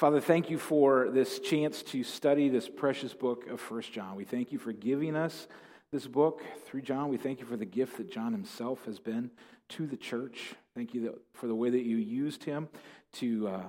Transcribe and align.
Father, 0.00 0.18
thank 0.18 0.48
you 0.48 0.56
for 0.56 1.10
this 1.10 1.40
chance 1.40 1.82
to 1.82 2.02
study 2.02 2.48
this 2.48 2.70
precious 2.70 3.12
book 3.12 3.46
of 3.48 3.60
First 3.60 3.92
John. 3.92 4.16
We 4.16 4.24
thank 4.24 4.50
you 4.50 4.58
for 4.58 4.72
giving 4.72 5.14
us 5.14 5.46
this 5.92 6.06
book 6.06 6.42
through 6.64 6.80
John. 6.80 7.10
We 7.10 7.18
thank 7.18 7.38
you 7.38 7.44
for 7.44 7.58
the 7.58 7.66
gift 7.66 7.98
that 7.98 8.10
John 8.10 8.32
himself 8.32 8.82
has 8.86 8.98
been 8.98 9.30
to 9.68 9.86
the 9.86 9.98
church. 9.98 10.54
Thank 10.74 10.94
you 10.94 11.20
for 11.34 11.48
the 11.48 11.54
way 11.54 11.68
that 11.68 11.82
you 11.82 11.98
used 11.98 12.44
him 12.44 12.70
to, 13.16 13.48
uh, 13.48 13.62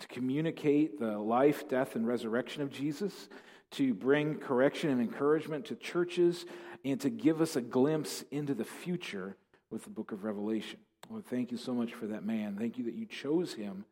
to 0.00 0.08
communicate 0.08 0.98
the 0.98 1.16
life, 1.16 1.68
death, 1.68 1.94
and 1.94 2.04
resurrection 2.04 2.62
of 2.62 2.72
Jesus, 2.72 3.28
to 3.70 3.94
bring 3.94 4.38
correction 4.38 4.90
and 4.90 5.00
encouragement 5.00 5.66
to 5.66 5.76
churches, 5.76 6.46
and 6.84 7.00
to 7.00 7.10
give 7.10 7.40
us 7.40 7.54
a 7.54 7.60
glimpse 7.60 8.24
into 8.32 8.54
the 8.54 8.64
future 8.64 9.36
with 9.70 9.84
the 9.84 9.90
book 9.90 10.10
of 10.10 10.24
Revelation. 10.24 10.80
Thank 11.28 11.52
you 11.52 11.58
so 11.58 11.72
much 11.74 11.94
for 11.94 12.08
that 12.08 12.24
man. 12.24 12.56
Thank 12.58 12.76
you 12.76 12.82
that 12.86 12.94
you 12.94 13.06
chose 13.06 13.54
him 13.54 13.84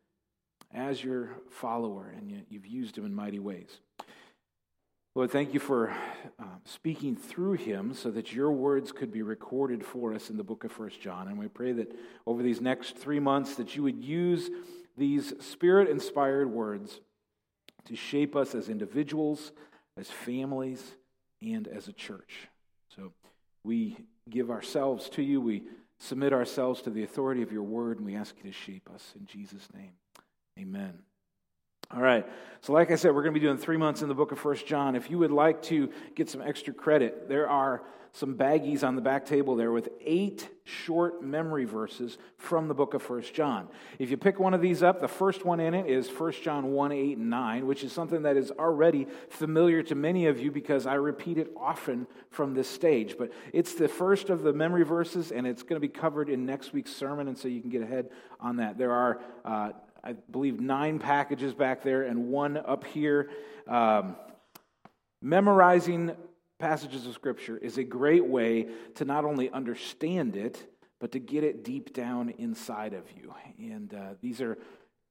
as 0.73 1.03
your 1.03 1.31
follower 1.49 2.13
and 2.15 2.45
you've 2.49 2.67
used 2.67 2.97
him 2.97 3.05
in 3.05 3.13
mighty 3.13 3.39
ways. 3.39 3.79
Lord, 5.15 5.31
thank 5.31 5.53
you 5.53 5.59
for 5.59 5.89
uh, 6.39 6.43
speaking 6.65 7.15
through 7.15 7.53
him 7.53 7.93
so 7.93 8.11
that 8.11 8.31
your 8.31 8.51
words 8.51 8.91
could 8.91 9.11
be 9.11 9.23
recorded 9.23 9.83
for 9.83 10.13
us 10.13 10.29
in 10.29 10.37
the 10.37 10.43
book 10.43 10.63
of 10.63 10.71
First 10.71 11.01
John. 11.01 11.27
And 11.27 11.37
we 11.37 11.47
pray 11.47 11.71
that 11.73 11.93
over 12.27 12.43
these 12.43 12.61
next 12.61 12.95
three 12.95 13.19
months 13.19 13.55
that 13.55 13.75
you 13.75 13.83
would 13.83 14.03
use 14.03 14.49
these 14.95 15.33
spirit-inspired 15.39 16.49
words 16.51 17.01
to 17.85 17.95
shape 17.95 18.35
us 18.35 18.53
as 18.53 18.69
individuals, 18.69 19.51
as 19.97 20.09
families, 20.09 20.95
and 21.41 21.67
as 21.67 21.87
a 21.87 21.93
church. 21.93 22.47
So 22.95 23.11
we 23.63 23.97
give 24.29 24.51
ourselves 24.51 25.09
to 25.09 25.23
you. 25.23 25.41
We 25.41 25.63
submit 25.99 26.33
ourselves 26.33 26.81
to 26.83 26.91
the 26.91 27.03
authority 27.03 27.41
of 27.41 27.51
your 27.51 27.63
word, 27.63 27.97
and 27.97 28.05
we 28.05 28.15
ask 28.15 28.35
you 28.37 28.51
to 28.51 28.55
shape 28.55 28.89
us 28.93 29.13
in 29.19 29.25
Jesus' 29.25 29.67
name. 29.73 29.93
Amen. 30.59 30.93
All 31.91 32.01
right. 32.01 32.27
So, 32.61 32.73
like 32.73 32.91
I 32.91 32.95
said, 32.95 33.15
we're 33.15 33.23
going 33.23 33.33
to 33.33 33.39
be 33.39 33.45
doing 33.45 33.57
three 33.57 33.77
months 33.77 34.01
in 34.01 34.09
the 34.09 34.13
book 34.13 34.33
of 34.33 34.39
First 34.39 34.67
John. 34.67 34.95
If 34.95 35.09
you 35.09 35.17
would 35.19 35.31
like 35.31 35.61
to 35.63 35.89
get 36.15 36.29
some 36.29 36.41
extra 36.41 36.73
credit, 36.73 37.29
there 37.29 37.49
are 37.49 37.81
some 38.11 38.35
baggies 38.35 38.83
on 38.83 38.95
the 38.95 39.01
back 39.01 39.25
table 39.25 39.55
there 39.55 39.71
with 39.71 39.89
eight 40.01 40.49
short 40.63 41.23
memory 41.23 41.65
verses 41.65 42.17
from 42.37 42.67
the 42.67 42.73
book 42.73 42.93
of 42.93 43.01
First 43.01 43.33
John. 43.33 43.67
If 43.99 44.09
you 44.09 44.17
pick 44.17 44.39
one 44.39 44.53
of 44.53 44.61
these 44.61 44.83
up, 44.83 44.99
the 44.99 45.07
first 45.07 45.45
one 45.45 45.59
in 45.59 45.73
it 45.73 45.85
is 45.85 46.09
First 46.09 46.43
John 46.43 46.71
1 46.71 46.91
8 46.91 47.17
and 47.17 47.29
9, 47.29 47.67
which 47.67 47.83
is 47.83 47.93
something 47.93 48.23
that 48.23 48.35
is 48.35 48.51
already 48.51 49.07
familiar 49.29 49.83
to 49.83 49.95
many 49.95 50.25
of 50.25 50.39
you 50.39 50.51
because 50.51 50.85
I 50.85 50.95
repeat 50.95 51.37
it 51.37 51.51
often 51.55 52.07
from 52.31 52.53
this 52.53 52.67
stage. 52.67 53.15
But 53.17 53.31
it's 53.53 53.75
the 53.75 53.87
first 53.87 54.29
of 54.29 54.43
the 54.43 54.53
memory 54.53 54.83
verses, 54.83 55.31
and 55.31 55.47
it's 55.47 55.63
going 55.63 55.79
to 55.79 55.87
be 55.87 55.93
covered 55.93 56.29
in 56.29 56.45
next 56.45 56.73
week's 56.73 56.93
sermon, 56.93 57.27
and 57.27 57.37
so 57.37 57.47
you 57.47 57.61
can 57.61 57.69
get 57.69 57.81
ahead 57.81 58.09
on 58.39 58.57
that. 58.57 58.77
There 58.77 58.91
are 58.91 59.21
uh, 59.45 59.71
I 60.03 60.13
believe, 60.13 60.59
nine 60.59 60.99
packages 60.99 61.53
back 61.53 61.83
there 61.83 62.03
and 62.03 62.29
one 62.29 62.57
up 62.57 62.85
here. 62.85 63.29
Um, 63.67 64.15
memorizing 65.21 66.11
passages 66.59 67.05
of 67.05 67.13
Scripture 67.13 67.57
is 67.57 67.77
a 67.77 67.83
great 67.83 68.25
way 68.25 68.67
to 68.95 69.05
not 69.05 69.25
only 69.25 69.49
understand 69.49 70.35
it, 70.35 70.65
but 70.99 71.11
to 71.13 71.19
get 71.19 71.43
it 71.43 71.63
deep 71.63 71.93
down 71.93 72.29
inside 72.37 72.93
of 72.93 73.03
you. 73.15 73.33
And 73.57 73.93
uh, 73.93 74.13
these 74.21 74.41
are 74.41 74.57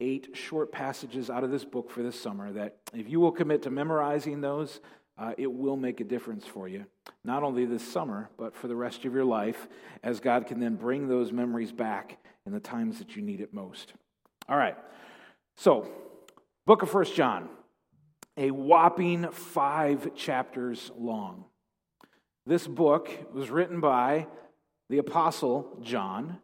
eight 0.00 0.36
short 0.36 0.70
passages 0.70 1.30
out 1.30 1.44
of 1.44 1.50
this 1.50 1.64
book 1.64 1.90
for 1.90 2.02
this 2.02 2.20
summer 2.20 2.52
that, 2.52 2.76
if 2.94 3.08
you 3.08 3.20
will 3.20 3.32
commit 3.32 3.62
to 3.62 3.70
memorizing 3.70 4.40
those, 4.40 4.80
uh, 5.16 5.32
it 5.36 5.52
will 5.52 5.76
make 5.76 6.00
a 6.00 6.04
difference 6.04 6.46
for 6.46 6.68
you, 6.68 6.84
not 7.24 7.42
only 7.42 7.64
this 7.64 7.82
summer, 7.82 8.30
but 8.38 8.54
for 8.54 8.68
the 8.68 8.76
rest 8.76 9.04
of 9.04 9.12
your 9.12 9.24
life, 9.24 9.66
as 10.02 10.20
God 10.20 10.46
can 10.46 10.60
then 10.60 10.76
bring 10.76 11.08
those 11.08 11.32
memories 11.32 11.72
back 11.72 12.18
in 12.46 12.52
the 12.52 12.60
times 12.60 12.98
that 12.98 13.16
you 13.16 13.22
need 13.22 13.40
it 13.40 13.52
most. 13.52 13.94
All 14.48 14.56
right. 14.56 14.76
So, 15.58 15.86
book 16.64 16.82
of 16.82 16.90
First 16.90 17.14
John, 17.14 17.50
a 18.38 18.50
whopping 18.50 19.30
five 19.30 20.14
chapters 20.14 20.90
long. 20.96 21.44
This 22.46 22.66
book 22.66 23.10
was 23.34 23.50
written 23.50 23.80
by 23.80 24.26
the 24.88 24.98
Apostle 24.98 25.78
John. 25.82 26.38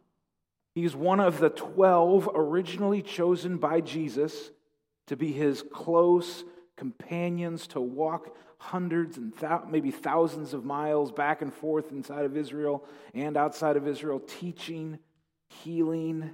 He's 0.75 0.95
one 0.95 1.19
of 1.19 1.39
the 1.39 1.49
12 1.49 2.29
originally 2.35 3.01
chosen 3.01 3.57
by 3.57 3.81
Jesus 3.81 4.51
to 5.07 5.15
be 5.15 5.31
his 5.31 5.63
close 5.73 6.43
companions 6.77 7.65
to 7.67 7.81
walk 7.81 8.35
hundreds 8.59 9.17
and 9.17 9.35
th- 9.35 9.61
maybe 9.67 9.89
thousands 9.89 10.53
of 10.53 10.63
miles 10.63 11.11
back 11.11 11.41
and 11.41 11.51
forth 11.51 11.91
inside 11.91 12.25
of 12.25 12.37
Israel 12.37 12.85
and 13.15 13.35
outside 13.35 13.77
of 13.77 13.87
Israel, 13.87 14.19
teaching, 14.19 14.99
healing, 15.49 16.29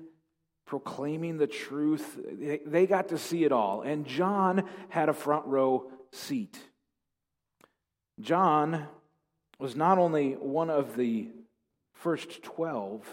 proclaiming 0.71 1.37
the 1.37 1.47
truth. 1.47 2.17
They 2.65 2.87
got 2.87 3.09
to 3.09 3.17
see 3.17 3.43
it 3.43 3.51
all. 3.51 3.81
And 3.81 4.07
John 4.07 4.63
had 4.87 5.09
a 5.09 5.13
front 5.13 5.45
row 5.45 5.91
seat. 6.13 6.57
John 8.21 8.87
was 9.59 9.75
not 9.75 9.97
only 9.97 10.31
one 10.31 10.69
of 10.69 10.95
the 10.95 11.27
first 11.91 12.41
12, 12.43 13.05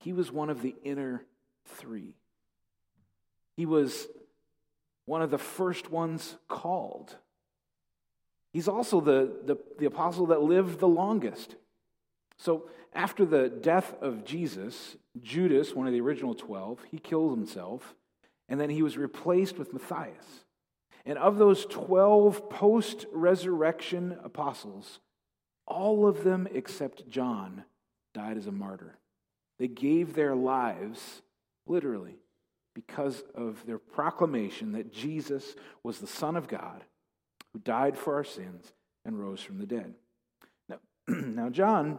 he 0.00 0.12
was 0.12 0.32
one 0.32 0.50
of 0.50 0.60
the 0.60 0.74
inner 0.82 1.24
three. 1.66 2.16
He 3.56 3.64
was 3.64 4.08
one 5.04 5.22
of 5.22 5.30
the 5.30 5.38
first 5.38 5.92
ones 5.92 6.34
called. 6.48 7.14
He's 8.52 8.66
also 8.66 9.00
the, 9.00 9.36
the, 9.44 9.56
the 9.78 9.86
apostle 9.86 10.26
that 10.26 10.42
lived 10.42 10.80
the 10.80 10.88
longest. 10.88 11.54
So, 12.38 12.68
after 12.92 13.24
the 13.24 13.48
death 13.48 13.94
of 14.00 14.24
Jesus, 14.24 14.96
Judas, 15.22 15.74
one 15.74 15.86
of 15.86 15.92
the 15.92 16.00
original 16.00 16.34
12, 16.34 16.84
he 16.90 16.98
killed 16.98 17.36
himself, 17.36 17.94
and 18.48 18.60
then 18.60 18.70
he 18.70 18.82
was 18.82 18.96
replaced 18.96 19.58
with 19.58 19.72
Matthias. 19.72 20.44
And 21.04 21.18
of 21.18 21.38
those 21.38 21.66
12 21.66 22.50
post 22.50 23.06
resurrection 23.12 24.18
apostles, 24.22 25.00
all 25.66 26.06
of 26.06 26.24
them 26.24 26.48
except 26.52 27.08
John 27.08 27.64
died 28.14 28.36
as 28.36 28.46
a 28.46 28.52
martyr. 28.52 28.98
They 29.58 29.68
gave 29.68 30.14
their 30.14 30.34
lives, 30.34 31.22
literally, 31.66 32.18
because 32.74 33.22
of 33.34 33.64
their 33.66 33.78
proclamation 33.78 34.72
that 34.72 34.92
Jesus 34.92 35.56
was 35.82 35.98
the 35.98 36.06
Son 36.06 36.36
of 36.36 36.48
God 36.48 36.84
who 37.52 37.58
died 37.58 37.96
for 37.98 38.14
our 38.14 38.24
sins 38.24 38.72
and 39.04 39.18
rose 39.18 39.40
from 39.40 39.58
the 39.58 39.66
dead. 39.66 39.94
Now, 40.68 40.78
now 41.08 41.48
John 41.48 41.98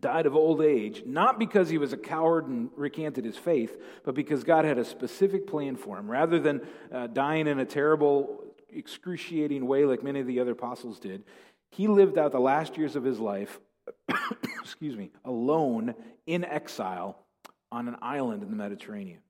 died 0.00 0.26
of 0.26 0.34
old 0.34 0.62
age, 0.62 1.02
not 1.06 1.38
because 1.38 1.68
he 1.68 1.78
was 1.78 1.92
a 1.92 1.96
coward 1.96 2.46
and 2.46 2.70
recanted 2.76 3.24
his 3.24 3.36
faith, 3.36 3.76
but 4.04 4.14
because 4.14 4.44
God 4.44 4.64
had 4.64 4.78
a 4.78 4.84
specific 4.84 5.46
plan 5.46 5.76
for 5.76 5.98
him. 5.98 6.10
Rather 6.10 6.38
than 6.38 6.60
uh, 6.92 7.08
dying 7.08 7.46
in 7.46 7.58
a 7.58 7.64
terrible, 7.64 8.44
excruciating 8.70 9.66
way 9.66 9.84
like 9.84 10.02
many 10.02 10.20
of 10.20 10.26
the 10.26 10.40
other 10.40 10.52
apostles 10.52 10.98
did, 10.98 11.24
he 11.70 11.88
lived 11.88 12.18
out 12.18 12.32
the 12.32 12.40
last 12.40 12.76
years 12.76 12.96
of 12.96 13.04
his 13.04 13.18
life, 13.18 13.60
excuse 14.60 14.96
me, 14.96 15.10
alone 15.24 15.94
in 16.26 16.44
exile 16.44 17.18
on 17.70 17.88
an 17.88 17.96
island 18.02 18.42
in 18.42 18.50
the 18.50 18.56
Mediterranean. 18.56 19.20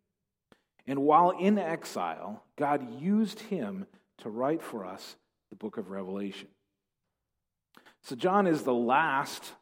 And 0.86 1.00
while 1.00 1.30
in 1.30 1.58
exile, 1.58 2.42
God 2.56 3.00
used 3.00 3.40
him 3.40 3.86
to 4.18 4.28
write 4.28 4.62
for 4.62 4.84
us 4.84 5.16
the 5.50 5.56
book 5.56 5.76
of 5.76 5.90
Revelation. 5.90 6.48
So, 8.02 8.16
John 8.16 8.48
is 8.48 8.62
the 8.62 8.74
last 8.74 9.52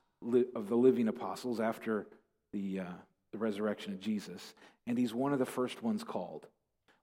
of 0.54 0.68
the 0.68 0.76
living 0.76 1.08
apostles 1.08 1.60
after 1.60 2.06
the, 2.52 2.80
uh, 2.80 2.84
the 3.32 3.38
resurrection 3.38 3.92
of 3.92 4.00
Jesus, 4.00 4.54
and 4.86 4.98
he's 4.98 5.14
one 5.14 5.32
of 5.32 5.38
the 5.38 5.46
first 5.46 5.82
ones 5.82 6.04
called. 6.04 6.46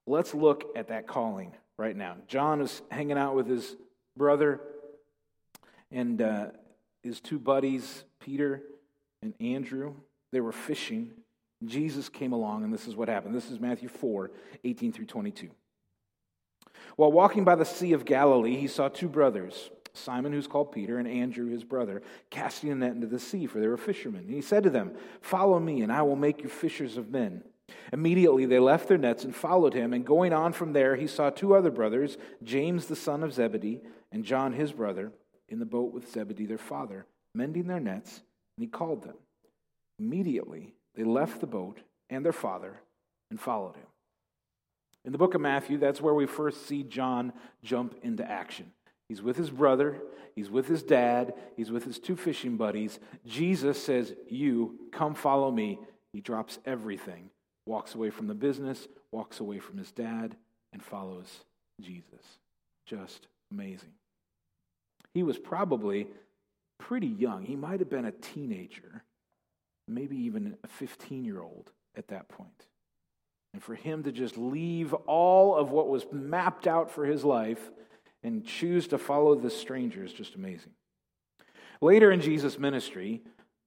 Let's 0.05 0.33
look 0.33 0.65
at 0.75 0.87
that 0.89 1.07
calling 1.07 1.53
right 1.77 1.95
now. 1.95 2.15
John 2.27 2.61
is 2.61 2.81
hanging 2.89 3.17
out 3.17 3.35
with 3.35 3.47
his 3.47 3.75
brother 4.15 4.61
and 5.91 6.21
uh, 6.21 6.47
his 7.03 7.19
two 7.19 7.39
buddies, 7.39 8.03
Peter 8.19 8.61
and 9.21 9.33
Andrew. 9.39 9.95
They 10.31 10.41
were 10.41 10.51
fishing. 10.51 11.11
Jesus 11.65 12.09
came 12.09 12.33
along, 12.33 12.63
and 12.63 12.73
this 12.73 12.87
is 12.87 12.95
what 12.95 13.09
happened. 13.09 13.33
This 13.33 13.49
is 13.49 13.59
Matthew 13.59 13.89
4 13.89 14.31
18 14.63 14.91
through 14.91 15.05
22. 15.05 15.49
While 16.95 17.11
walking 17.11 17.43
by 17.43 17.55
the 17.55 17.65
Sea 17.65 17.93
of 17.93 18.05
Galilee, 18.05 18.57
he 18.57 18.67
saw 18.67 18.87
two 18.87 19.07
brothers. 19.07 19.69
Simon, 19.97 20.33
who's 20.33 20.47
called 20.47 20.71
Peter, 20.71 20.97
and 20.99 21.07
Andrew, 21.07 21.49
his 21.49 21.63
brother, 21.63 22.01
casting 22.29 22.71
a 22.71 22.75
net 22.75 22.93
into 22.93 23.07
the 23.07 23.19
sea, 23.19 23.45
for 23.45 23.59
they 23.59 23.67
were 23.67 23.77
fishermen. 23.77 24.21
And 24.21 24.33
he 24.33 24.41
said 24.41 24.63
to 24.63 24.69
them, 24.69 24.93
Follow 25.21 25.59
me, 25.59 25.81
and 25.81 25.91
I 25.91 26.01
will 26.01 26.15
make 26.15 26.43
you 26.43 26.49
fishers 26.49 26.97
of 26.97 27.09
men. 27.09 27.43
Immediately 27.91 28.45
they 28.45 28.59
left 28.59 28.87
their 28.87 28.97
nets 28.97 29.23
and 29.23 29.35
followed 29.35 29.73
him, 29.73 29.93
and 29.93 30.05
going 30.05 30.33
on 30.33 30.53
from 30.53 30.73
there, 30.73 30.95
he 30.95 31.07
saw 31.07 31.29
two 31.29 31.53
other 31.55 31.71
brothers, 31.71 32.17
James 32.43 32.85
the 32.85 32.95
son 32.95 33.23
of 33.23 33.33
Zebedee, 33.33 33.81
and 34.11 34.23
John 34.23 34.53
his 34.53 34.71
brother, 34.71 35.11
in 35.49 35.59
the 35.59 35.65
boat 35.65 35.93
with 35.93 36.11
Zebedee 36.11 36.45
their 36.45 36.57
father, 36.57 37.05
mending 37.33 37.67
their 37.67 37.79
nets, 37.79 38.21
and 38.57 38.63
he 38.63 38.67
called 38.67 39.03
them. 39.03 39.15
Immediately 39.99 40.73
they 40.95 41.03
left 41.03 41.41
the 41.41 41.47
boat 41.47 41.79
and 42.09 42.23
their 42.23 42.33
father 42.33 42.81
and 43.29 43.39
followed 43.39 43.75
him. 43.75 43.87
In 45.05 45.11
the 45.11 45.17
book 45.17 45.35
of 45.35 45.41
Matthew, 45.41 45.77
that's 45.77 46.01
where 46.01 46.13
we 46.13 46.25
first 46.25 46.67
see 46.67 46.83
John 46.83 47.31
jump 47.63 47.95
into 48.03 48.29
action. 48.29 48.71
He's 49.09 49.21
with 49.21 49.37
his 49.37 49.49
brother, 49.49 50.01
he's 50.35 50.49
with 50.49 50.67
his 50.67 50.83
dad, 50.83 51.33
he's 51.55 51.71
with 51.71 51.85
his 51.85 51.99
two 51.99 52.15
fishing 52.15 52.57
buddies. 52.57 52.99
Jesus 53.25 53.81
says, 53.81 54.13
You 54.27 54.79
come 54.91 55.15
follow 55.15 55.49
me. 55.49 55.79
He 56.11 56.21
drops 56.21 56.59
everything, 56.65 57.29
walks 57.65 57.95
away 57.95 58.09
from 58.09 58.27
the 58.27 58.33
business, 58.33 58.87
walks 59.11 59.39
away 59.39 59.59
from 59.59 59.77
his 59.77 59.91
dad, 59.91 60.35
and 60.73 60.83
follows 60.83 61.45
Jesus. 61.81 62.39
Just 62.85 63.27
amazing. 63.51 63.93
He 65.13 65.23
was 65.23 65.37
probably 65.37 66.07
pretty 66.79 67.07
young. 67.07 67.43
He 67.43 67.55
might 67.55 67.79
have 67.79 67.89
been 67.89 68.05
a 68.05 68.11
teenager, 68.11 69.03
maybe 69.87 70.17
even 70.17 70.57
a 70.63 70.67
15 70.67 71.23
year 71.23 71.41
old 71.41 71.71
at 71.95 72.09
that 72.09 72.29
point. 72.29 72.67
And 73.53 73.63
for 73.63 73.75
him 73.75 74.03
to 74.03 74.11
just 74.11 74.37
leave 74.37 74.93
all 74.93 75.55
of 75.55 75.71
what 75.71 75.87
was 75.87 76.05
mapped 76.11 76.67
out 76.67 76.91
for 76.91 77.05
his 77.05 77.23
life 77.23 77.71
and 78.23 78.45
choose 78.45 78.87
to 78.87 78.97
follow 78.97 79.35
this 79.35 79.59
stranger 79.59 80.03
is 80.03 80.13
just 80.13 80.35
amazing. 80.35 80.71
Later 81.81 82.11
in 82.11 82.21
Jesus' 82.21 82.57
ministry, 82.57 83.21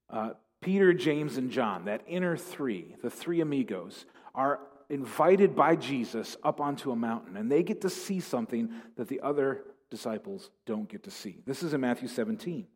uh, 0.08 0.30
Peter, 0.60 0.92
James, 0.92 1.36
and 1.36 1.50
John, 1.50 1.86
that 1.86 2.02
inner 2.06 2.36
three, 2.36 2.96
the 3.02 3.10
three 3.10 3.40
amigos, 3.40 4.04
are 4.34 4.60
invited 4.88 5.54
by 5.54 5.76
Jesus 5.76 6.36
up 6.42 6.60
onto 6.60 6.90
a 6.90 6.96
mountain, 6.96 7.36
and 7.36 7.50
they 7.50 7.62
get 7.62 7.80
to 7.82 7.90
see 7.90 8.20
something 8.20 8.70
that 8.96 9.08
the 9.08 9.20
other 9.20 9.62
disciples 9.90 10.50
don't 10.66 10.88
get 10.88 11.04
to 11.04 11.10
see. 11.10 11.42
This 11.46 11.62
is 11.62 11.72
in 11.72 11.80
Matthew 11.80 12.08
17. 12.08 12.66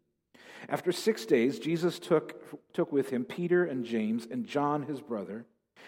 After 0.68 0.92
six 0.92 1.26
days, 1.26 1.58
Jesus 1.58 1.98
took, 1.98 2.72
took 2.72 2.92
with 2.92 3.10
him 3.10 3.24
Peter 3.24 3.64
and 3.64 3.84
James 3.84 4.26
and 4.30 4.46
John, 4.46 4.84
his 4.84 5.00
brother, 5.00 5.44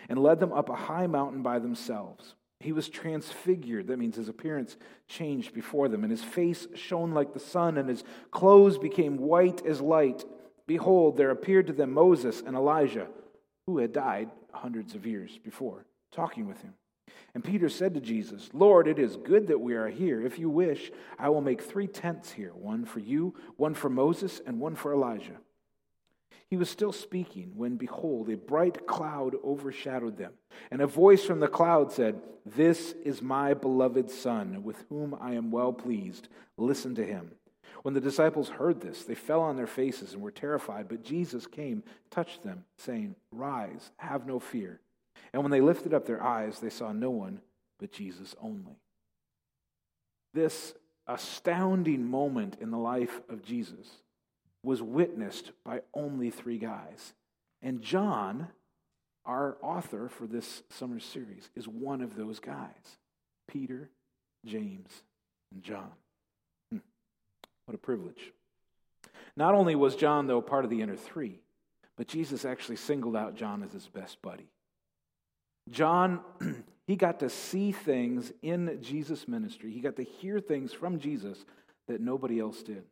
and 0.09 0.19
led 0.19 0.41
them 0.41 0.53
up 0.53 0.69
a 0.69 0.75
high 0.75 1.06
mountain 1.06 1.43
by 1.43 1.59
themselves. 1.59 2.35
He 2.61 2.73
was 2.73 2.88
transfigured. 2.88 3.88
That 3.88 3.99
means 3.99 4.17
his 4.17 4.29
appearance 4.29 4.76
changed 5.08 5.53
before 5.53 5.88
them, 5.88 6.03
and 6.03 6.11
his 6.11 6.25
face 6.25 6.67
shone 6.75 7.12
like 7.12 7.32
the 7.32 7.41
sun, 7.41 7.76
and 7.76 7.88
his 7.88 8.03
clothes 8.31 8.79
became 8.79 9.19
white 9.19 9.64
as 9.67 9.81
light. 9.81 10.25
Behold, 10.67 11.17
there 11.17 11.31
appeared 11.31 11.67
to 11.69 11.73
them 11.73 11.93
Moses 11.93 12.43
and 12.44 12.56
Elijah, 12.56 13.08
who 13.67 13.79
had 13.79 13.93
died 13.93 14.31
hundreds 14.53 14.94
of 14.94 15.06
years 15.06 15.38
before, 15.44 15.85
talking 16.12 16.49
with 16.49 16.62
him. 16.62 16.75
And 17.35 17.44
Peter 17.44 17.69
said 17.69 17.94
to 17.94 18.00
Jesus, 18.00 18.49
Lord, 18.55 18.88
it 18.88 18.99
is 18.99 19.17
good 19.17 19.49
that 19.49 19.61
we 19.61 19.75
are 19.75 19.88
here. 19.88 20.25
If 20.25 20.38
you 20.38 20.49
wish, 20.49 20.91
I 21.19 21.29
will 21.29 21.43
make 21.43 21.61
three 21.61 21.87
tents 21.87 22.32
here 22.32 22.53
one 22.55 22.87
for 22.87 23.00
you, 23.00 23.35
one 23.56 23.75
for 23.75 23.91
Moses, 23.91 24.41
and 24.47 24.58
one 24.58 24.75
for 24.75 24.93
Elijah. 24.93 25.37
He 26.48 26.56
was 26.56 26.70
still 26.70 26.93
speaking 26.93 27.52
when, 27.56 27.76
behold, 27.76 28.28
a 28.28 28.37
bright 28.37 28.87
cloud 28.87 29.34
overshadowed 29.44 30.16
them. 30.16 30.32
And 30.70 30.81
a 30.81 30.87
voice 30.87 31.25
from 31.25 31.40
the 31.40 31.48
cloud 31.48 31.90
said, 31.90 32.20
This 32.44 32.94
is 33.04 33.20
my 33.20 33.54
beloved 33.54 34.10
Son, 34.10 34.62
with 34.62 34.84
whom 34.88 35.16
I 35.20 35.34
am 35.34 35.50
well 35.50 35.72
pleased. 35.72 36.28
Listen 36.56 36.94
to 36.94 37.04
him. 37.04 37.32
When 37.82 37.94
the 37.94 38.00
disciples 38.00 38.48
heard 38.48 38.81
this, 38.81 39.04
they 39.04 39.14
fell 39.14 39.40
on 39.40 39.56
their 39.56 39.66
faces 39.66 40.12
and 40.12 40.22
were 40.22 40.31
terrified. 40.31 40.88
But 40.88 41.04
Jesus 41.04 41.46
came, 41.46 41.82
touched 42.10 42.43
them, 42.43 42.64
saying, 42.78 43.16
Rise, 43.32 43.90
have 43.96 44.26
no 44.26 44.38
fear. 44.38 44.81
And 45.32 45.43
when 45.43 45.50
they 45.50 45.60
lifted 45.60 45.93
up 45.93 46.06
their 46.06 46.22
eyes, 46.22 46.60
they 46.60 46.70
saw 46.70 46.93
no 46.93 47.10
one 47.10 47.40
but 47.78 47.93
Jesus 47.93 48.34
only. 48.40 48.78
This 50.32 50.75
astounding 51.06 52.04
moment 52.04 52.56
in 52.60 52.70
the 52.70 52.78
life 52.78 53.20
of 53.28 53.44
Jesus 53.44 53.88
was 54.67 54.83
witnessed 54.83 55.53
by 55.65 55.81
only 55.95 56.29
three 56.29 56.59
guys. 56.59 57.15
And 57.63 57.81
John, 57.81 58.49
our 59.25 59.57
author 59.63 60.09
for 60.09 60.27
this 60.27 60.65
summer 60.71 60.99
series, 60.99 61.49
is 61.55 61.69
one 61.69 62.03
of 62.03 62.17
those 62.17 62.41
guys 62.41 62.99
Peter, 63.49 63.89
James, 64.45 64.91
and 65.53 65.63
John. 65.63 65.93
Hmm. 66.73 66.79
What 67.67 67.77
a 67.77 67.79
privilege. 67.79 68.33
Not 69.37 69.55
only 69.55 69.77
was 69.77 69.95
John, 69.95 70.27
though, 70.27 70.41
part 70.41 70.65
of 70.65 70.71
the 70.71 70.83
inner 70.83 70.97
three, 70.97 71.39
but 71.97 72.09
Jesus 72.09 72.45
actually 72.45 72.77
singled 72.77 73.15
out 73.15 73.37
John 73.37 73.63
as 73.63 73.73
his 73.73 73.87
best 73.87 74.21
buddy. 74.21 74.51
John, 75.71 76.21
he 76.89 76.97
got 76.97 77.21
to 77.21 77.31
see 77.31 77.71
things 77.71 78.33
in 78.43 78.79
Jesus' 78.83 79.29
ministry, 79.29 79.71
he 79.71 79.81
got 79.81 79.95
to 79.97 80.05
hear 80.05 80.41
things 80.41 80.73
from 80.73 80.99
Jesus 80.99 81.45
that 81.87 82.01
nobody 82.01 82.41
else 82.41 82.65
did. 82.65 82.83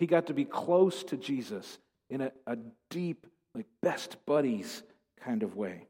He 0.00 0.06
got 0.06 0.28
to 0.28 0.34
be 0.34 0.46
close 0.46 1.04
to 1.04 1.18
Jesus 1.18 1.78
in 2.08 2.22
a, 2.22 2.32
a 2.46 2.56
deep, 2.88 3.26
like 3.54 3.66
best 3.82 4.16
buddies 4.24 4.82
kind 5.22 5.42
of 5.42 5.56
way. 5.56 5.88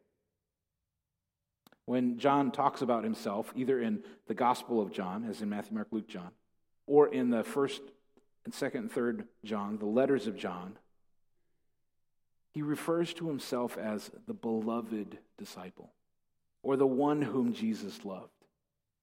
When 1.84 2.18
John 2.18 2.50
talks 2.50 2.82
about 2.82 3.04
himself, 3.04 3.52
either 3.54 3.80
in 3.80 4.02
the 4.26 4.34
Gospel 4.34 4.82
of 4.82 4.92
John, 4.92 5.24
as 5.30 5.42
in 5.42 5.48
Matthew, 5.48 5.76
Mark, 5.76 5.86
Luke, 5.92 6.08
John, 6.08 6.30
or 6.88 7.06
in 7.06 7.30
the 7.30 7.44
first 7.44 7.82
and 8.44 8.52
second 8.52 8.80
and 8.80 8.90
third 8.90 9.28
John, 9.44 9.78
the 9.78 9.86
letters 9.86 10.26
of 10.26 10.36
John, 10.36 10.76
he 12.52 12.62
refers 12.62 13.14
to 13.14 13.28
himself 13.28 13.78
as 13.78 14.10
the 14.26 14.34
beloved 14.34 15.18
disciple 15.38 15.92
or 16.64 16.76
the 16.76 16.84
one 16.84 17.22
whom 17.22 17.52
Jesus 17.52 18.04
loved. 18.04 18.39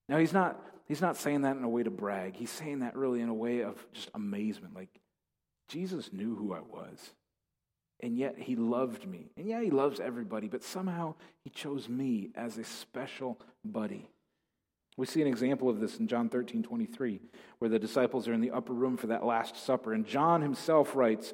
Now, 0.09 0.17
he's 0.17 0.33
not, 0.33 0.61
he's 0.85 1.01
not 1.01 1.17
saying 1.17 1.41
that 1.41 1.57
in 1.57 1.63
a 1.63 1.69
way 1.69 1.83
to 1.83 1.91
brag. 1.91 2.35
He's 2.35 2.51
saying 2.51 2.79
that 2.79 2.95
really 2.95 3.21
in 3.21 3.29
a 3.29 3.33
way 3.33 3.61
of 3.61 3.75
just 3.93 4.09
amazement. 4.13 4.75
Like, 4.75 4.89
Jesus 5.67 6.11
knew 6.13 6.35
who 6.35 6.53
I 6.53 6.61
was, 6.61 7.11
and 7.99 8.17
yet 8.17 8.37
he 8.37 8.55
loved 8.55 9.05
me. 9.05 9.31
And 9.35 9.47
yeah, 9.47 9.61
he 9.61 9.69
loves 9.69 9.99
everybody, 9.99 10.47
but 10.47 10.63
somehow 10.63 11.15
he 11.43 11.49
chose 11.49 11.89
me 11.89 12.29
as 12.35 12.57
a 12.57 12.63
special 12.63 13.39
buddy. 13.65 14.09
We 14.95 15.05
see 15.05 15.21
an 15.21 15.27
example 15.27 15.69
of 15.69 15.79
this 15.79 15.97
in 15.97 16.07
John 16.07 16.29
13, 16.29 16.63
23, 16.63 17.19
where 17.59 17.69
the 17.69 17.77
disciples 17.77 18.27
are 18.27 18.33
in 18.33 18.41
the 18.41 18.51
upper 18.51 18.73
room 18.73 18.97
for 18.97 19.07
that 19.07 19.25
Last 19.25 19.55
Supper. 19.57 19.93
And 19.93 20.05
John 20.05 20.41
himself 20.41 20.95
writes, 20.95 21.33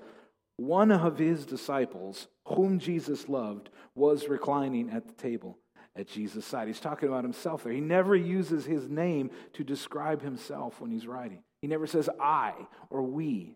One 0.58 0.92
of 0.92 1.18
his 1.18 1.46
disciples, 1.46 2.28
whom 2.48 2.80
Jesus 2.80 3.30
loved, 3.30 3.70
was 3.96 4.28
reclining 4.28 4.90
at 4.90 5.08
the 5.08 5.14
table 5.14 5.58
at 5.96 6.08
Jesus' 6.08 6.46
side. 6.46 6.68
He's 6.68 6.80
talking 6.80 7.08
about 7.08 7.24
himself 7.24 7.64
there. 7.64 7.74
He 7.74 7.82
never 7.82 8.16
uses 8.16 8.66
his 8.66 8.90
name 8.90 9.32
to 9.54 9.64
describe 9.64 10.22
himself 10.22 10.82
when 10.82 10.92
he's 10.92 11.08
writing, 11.08 11.44
he 11.62 11.68
never 11.68 11.88
says 11.88 12.10
I 12.20 12.54
or 12.90 13.04
we. 13.04 13.56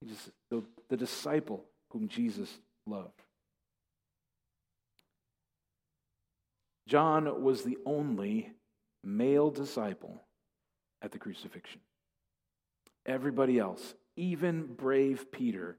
He 0.00 0.08
just, 0.08 0.30
the, 0.50 0.62
the 0.88 0.96
disciple 0.96 1.64
whom 1.90 2.08
Jesus 2.08 2.50
loved. 2.86 3.22
John 6.86 7.42
was 7.42 7.62
the 7.62 7.78
only 7.86 8.52
male 9.02 9.50
disciple 9.50 10.20
at 11.00 11.12
the 11.12 11.18
crucifixion. 11.18 11.80
Everybody 13.06 13.58
else, 13.58 13.94
even 14.16 14.66
brave 14.66 15.30
Peter, 15.30 15.78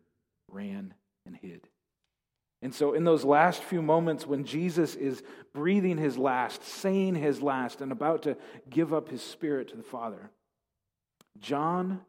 ran 0.50 0.94
and 1.26 1.36
hid. 1.36 1.68
And 2.66 2.74
so, 2.74 2.94
in 2.94 3.04
those 3.04 3.24
last 3.24 3.64
few 3.64 3.84
moments 3.84 4.26
when 4.26 4.44
Jesus 4.44 4.96
is 4.96 5.22
breathing 5.54 6.00
his 6.00 6.18
last, 6.18 6.64
saying 6.64 7.14
his 7.14 7.40
last, 7.40 7.80
and 7.80 7.92
about 7.92 8.24
to 8.24 8.38
give 8.68 8.92
up 8.92 9.08
his 9.08 9.22
spirit 9.22 9.70
to 9.70 9.78
the 9.78 9.84
Father, 9.84 10.32
John 11.40 12.02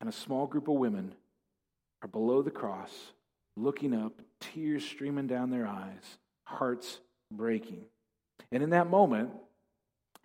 and 0.00 0.08
a 0.08 0.12
small 0.12 0.46
group 0.46 0.68
of 0.68 0.76
women 0.76 1.16
are 2.00 2.06
below 2.06 2.42
the 2.42 2.50
cross, 2.52 2.92
looking 3.56 3.92
up, 3.92 4.12
tears 4.38 4.84
streaming 4.84 5.26
down 5.26 5.50
their 5.50 5.66
eyes, 5.66 6.18
hearts 6.44 7.00
breaking. 7.32 7.84
And 8.52 8.62
in 8.62 8.70
that 8.70 8.88
moment, 8.88 9.32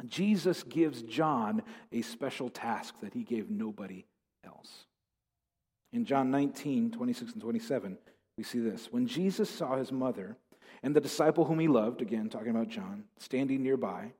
Jesus 0.05 0.61
gives 0.61 1.01
John 1.01 1.63
a 1.91 2.03
special 2.03 2.51
task 2.51 2.93
that 3.01 3.15
he 3.15 3.23
gave 3.23 3.49
nobody 3.49 4.05
else. 4.45 4.85
In 5.91 6.05
John 6.05 6.29
19, 6.29 6.91
26 6.91 7.31
and 7.33 7.41
27, 7.41 7.97
we 8.37 8.43
see 8.43 8.59
this. 8.59 8.87
When 8.91 9.07
Jesus 9.07 9.49
saw 9.49 9.77
his 9.77 9.91
mother 9.91 10.37
and 10.81 10.95
the 10.95 11.01
disciple 11.01 11.45
whom 11.45 11.59
he 11.59 11.67
loved, 11.67 12.01
again 12.01 12.29
talking 12.29 12.49
about 12.49 12.69
John, 12.69 13.03
standing 13.17 13.63
nearby, 13.63 14.13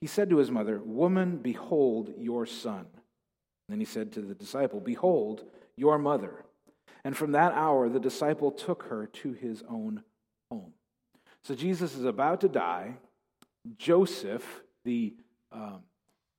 he 0.00 0.06
said 0.06 0.30
to 0.30 0.38
his 0.38 0.50
mother, 0.50 0.80
Woman, 0.84 1.38
behold 1.38 2.12
your 2.18 2.46
son. 2.46 2.86
Then 3.68 3.78
he 3.78 3.84
said 3.84 4.12
to 4.12 4.20
the 4.20 4.34
disciple, 4.34 4.80
Behold 4.80 5.44
your 5.76 5.98
mother. 5.98 6.44
And 7.04 7.16
from 7.16 7.32
that 7.32 7.52
hour, 7.52 7.88
the 7.88 8.00
disciple 8.00 8.50
took 8.50 8.84
her 8.84 9.06
to 9.06 9.32
his 9.32 9.62
own 9.68 10.02
home. 10.50 10.72
So 11.42 11.54
Jesus 11.54 11.96
is 11.96 12.04
about 12.04 12.40
to 12.42 12.48
die. 12.48 12.96
Joseph, 13.76 14.62
the 14.84 15.14
um, 15.52 15.80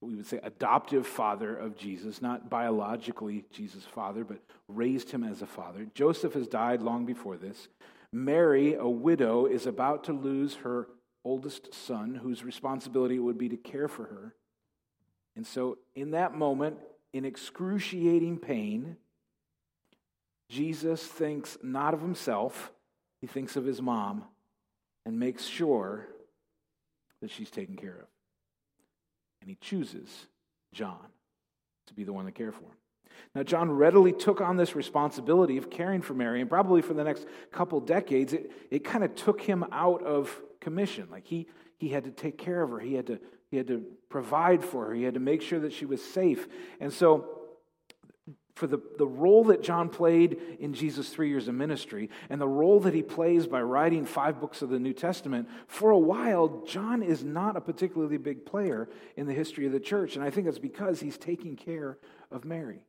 we 0.03 0.15
would 0.15 0.27
say 0.27 0.39
adoptive 0.43 1.07
father 1.07 1.55
of 1.55 1.77
Jesus, 1.77 2.21
not 2.21 2.49
biologically 2.49 3.45
Jesus' 3.51 3.85
father, 3.85 4.23
but 4.23 4.39
raised 4.67 5.11
him 5.11 5.23
as 5.23 5.41
a 5.41 5.47
father. 5.47 5.87
Joseph 5.93 6.33
has 6.33 6.47
died 6.47 6.81
long 6.81 7.05
before 7.05 7.37
this. 7.37 7.67
Mary, 8.11 8.75
a 8.75 8.87
widow, 8.87 9.45
is 9.45 9.65
about 9.65 10.03
to 10.05 10.13
lose 10.13 10.55
her 10.55 10.87
oldest 11.25 11.73
son, 11.73 12.15
whose 12.15 12.43
responsibility 12.43 13.15
it 13.15 13.19
would 13.19 13.37
be 13.37 13.49
to 13.49 13.57
care 13.57 13.87
for 13.87 14.03
her. 14.03 14.35
And 15.35 15.47
so, 15.47 15.77
in 15.95 16.11
that 16.11 16.35
moment, 16.35 16.77
in 17.13 17.25
excruciating 17.25 18.39
pain, 18.39 18.97
Jesus 20.49 21.03
thinks 21.03 21.57
not 21.63 21.93
of 21.93 22.01
himself, 22.01 22.71
he 23.21 23.27
thinks 23.27 23.55
of 23.55 23.65
his 23.65 23.81
mom 23.81 24.25
and 25.05 25.19
makes 25.19 25.45
sure 25.45 26.07
that 27.21 27.31
she's 27.31 27.49
taken 27.49 27.75
care 27.75 27.97
of. 28.01 28.12
And 29.43 29.49
he 29.49 29.57
chooses 29.59 30.09
John 30.71 31.05
to 31.87 31.93
be 31.93 32.05
the 32.05 32.13
one 32.13 32.25
to 32.25 32.31
care 32.31 32.53
for 32.53 32.63
him. 32.63 32.77
Now, 33.35 33.43
John 33.43 33.69
readily 33.69 34.13
took 34.13 34.39
on 34.39 34.55
this 34.55 34.73
responsibility 34.73 35.57
of 35.57 35.69
caring 35.69 36.01
for 36.01 36.13
Mary, 36.13 36.39
and 36.39 36.49
probably 36.49 36.81
for 36.81 36.93
the 36.93 37.03
next 37.03 37.27
couple 37.51 37.81
decades, 37.81 38.31
it, 38.31 38.53
it 38.71 38.85
kind 38.85 39.03
of 39.03 39.15
took 39.15 39.41
him 39.41 39.65
out 39.73 40.01
of 40.01 40.41
commission. 40.61 41.09
Like 41.11 41.27
he, 41.27 41.47
he 41.77 41.89
had 41.89 42.05
to 42.05 42.11
take 42.11 42.37
care 42.37 42.63
of 42.63 42.69
her, 42.69 42.79
he 42.79 42.93
had, 42.93 43.07
to, 43.07 43.19
he 43.51 43.57
had 43.57 43.67
to 43.67 43.83
provide 44.07 44.63
for 44.63 44.85
her, 44.85 44.93
he 44.93 45.03
had 45.03 45.15
to 45.15 45.19
make 45.19 45.41
sure 45.41 45.59
that 45.59 45.73
she 45.73 45.85
was 45.85 46.01
safe. 46.01 46.47
And 46.79 46.93
so, 46.93 47.42
for 48.55 48.67
the, 48.67 48.79
the 48.97 49.07
role 49.07 49.45
that 49.45 49.63
John 49.63 49.89
played 49.89 50.39
in 50.59 50.73
Jesus' 50.73 51.09
three 51.09 51.29
years 51.29 51.47
of 51.47 51.55
ministry 51.55 52.09
and 52.29 52.39
the 52.39 52.47
role 52.47 52.79
that 52.81 52.93
he 52.93 53.01
plays 53.01 53.47
by 53.47 53.61
writing 53.61 54.05
five 54.05 54.39
books 54.39 54.61
of 54.61 54.69
the 54.69 54.79
New 54.79 54.93
Testament, 54.93 55.49
for 55.67 55.89
a 55.89 55.97
while, 55.97 56.63
John 56.67 57.01
is 57.01 57.23
not 57.23 57.57
a 57.57 57.61
particularly 57.61 58.17
big 58.17 58.45
player 58.45 58.89
in 59.17 59.25
the 59.25 59.33
history 59.33 59.65
of 59.65 59.71
the 59.71 59.79
church. 59.79 60.15
And 60.15 60.23
I 60.23 60.29
think 60.29 60.47
it's 60.47 60.59
because 60.59 60.99
he's 60.99 61.17
taking 61.17 61.55
care 61.55 61.97
of 62.31 62.45
Mary. 62.45 62.85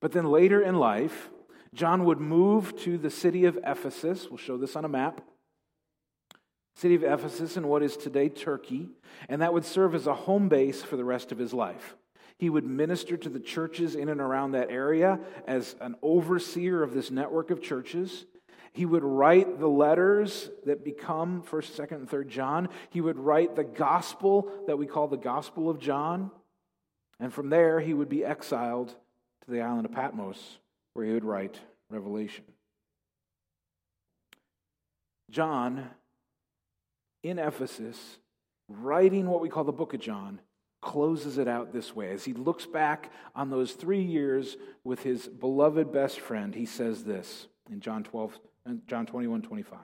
But 0.00 0.12
then 0.12 0.26
later 0.26 0.60
in 0.62 0.76
life, 0.76 1.30
John 1.74 2.04
would 2.04 2.20
move 2.20 2.76
to 2.82 2.96
the 2.96 3.10
city 3.10 3.46
of 3.46 3.58
Ephesus. 3.64 4.28
We'll 4.28 4.38
show 4.38 4.56
this 4.56 4.76
on 4.76 4.84
a 4.84 4.88
map. 4.88 5.20
City 6.76 6.94
of 6.94 7.02
Ephesus 7.02 7.56
in 7.56 7.66
what 7.66 7.82
is 7.82 7.96
today 7.96 8.28
Turkey, 8.28 8.90
and 9.28 9.42
that 9.42 9.52
would 9.52 9.64
serve 9.64 9.94
as 9.94 10.06
a 10.06 10.14
home 10.14 10.48
base 10.48 10.82
for 10.82 10.96
the 10.96 11.04
rest 11.04 11.32
of 11.32 11.38
his 11.38 11.52
life. 11.52 11.96
He 12.38 12.50
would 12.50 12.64
minister 12.64 13.16
to 13.16 13.28
the 13.28 13.40
churches 13.40 13.94
in 13.94 14.08
and 14.08 14.20
around 14.20 14.52
that 14.52 14.70
area 14.70 15.20
as 15.46 15.76
an 15.80 15.96
overseer 16.02 16.82
of 16.82 16.92
this 16.92 17.10
network 17.10 17.50
of 17.50 17.62
churches. 17.62 18.26
He 18.72 18.86
would 18.86 19.04
write 19.04 19.60
the 19.60 19.68
letters 19.68 20.50
that 20.66 20.84
become 20.84 21.42
1st, 21.44 21.88
2nd, 21.88 21.92
and 21.92 22.10
3rd 22.10 22.26
John. 22.26 22.68
He 22.90 23.00
would 23.00 23.18
write 23.18 23.54
the 23.54 23.62
gospel 23.62 24.50
that 24.66 24.76
we 24.76 24.86
call 24.86 25.06
the 25.06 25.16
Gospel 25.16 25.70
of 25.70 25.78
John. 25.78 26.32
And 27.20 27.32
from 27.32 27.50
there, 27.50 27.78
he 27.78 27.94
would 27.94 28.08
be 28.08 28.24
exiled 28.24 28.88
to 28.88 29.50
the 29.50 29.60
island 29.60 29.86
of 29.86 29.92
Patmos, 29.92 30.58
where 30.94 31.06
he 31.06 31.12
would 31.12 31.24
write 31.24 31.56
Revelation. 31.88 32.44
John, 35.30 35.88
in 37.22 37.38
Ephesus, 37.38 38.18
writing 38.68 39.28
what 39.28 39.40
we 39.40 39.48
call 39.48 39.64
the 39.64 39.72
book 39.72 39.94
of 39.94 40.00
John, 40.00 40.40
closes 40.84 41.38
it 41.38 41.48
out 41.48 41.72
this 41.72 41.96
way. 41.96 42.12
As 42.12 42.24
he 42.24 42.34
looks 42.34 42.66
back 42.66 43.10
on 43.34 43.48
those 43.48 43.72
three 43.72 44.02
years 44.02 44.56
with 44.84 45.02
his 45.02 45.26
beloved 45.26 45.90
best 45.90 46.20
friend, 46.20 46.54
he 46.54 46.66
says 46.66 47.04
this 47.04 47.48
in 47.70 47.80
John 47.80 48.04
12, 48.04 48.38
John 48.86 49.06
21, 49.06 49.42
25. 49.42 49.78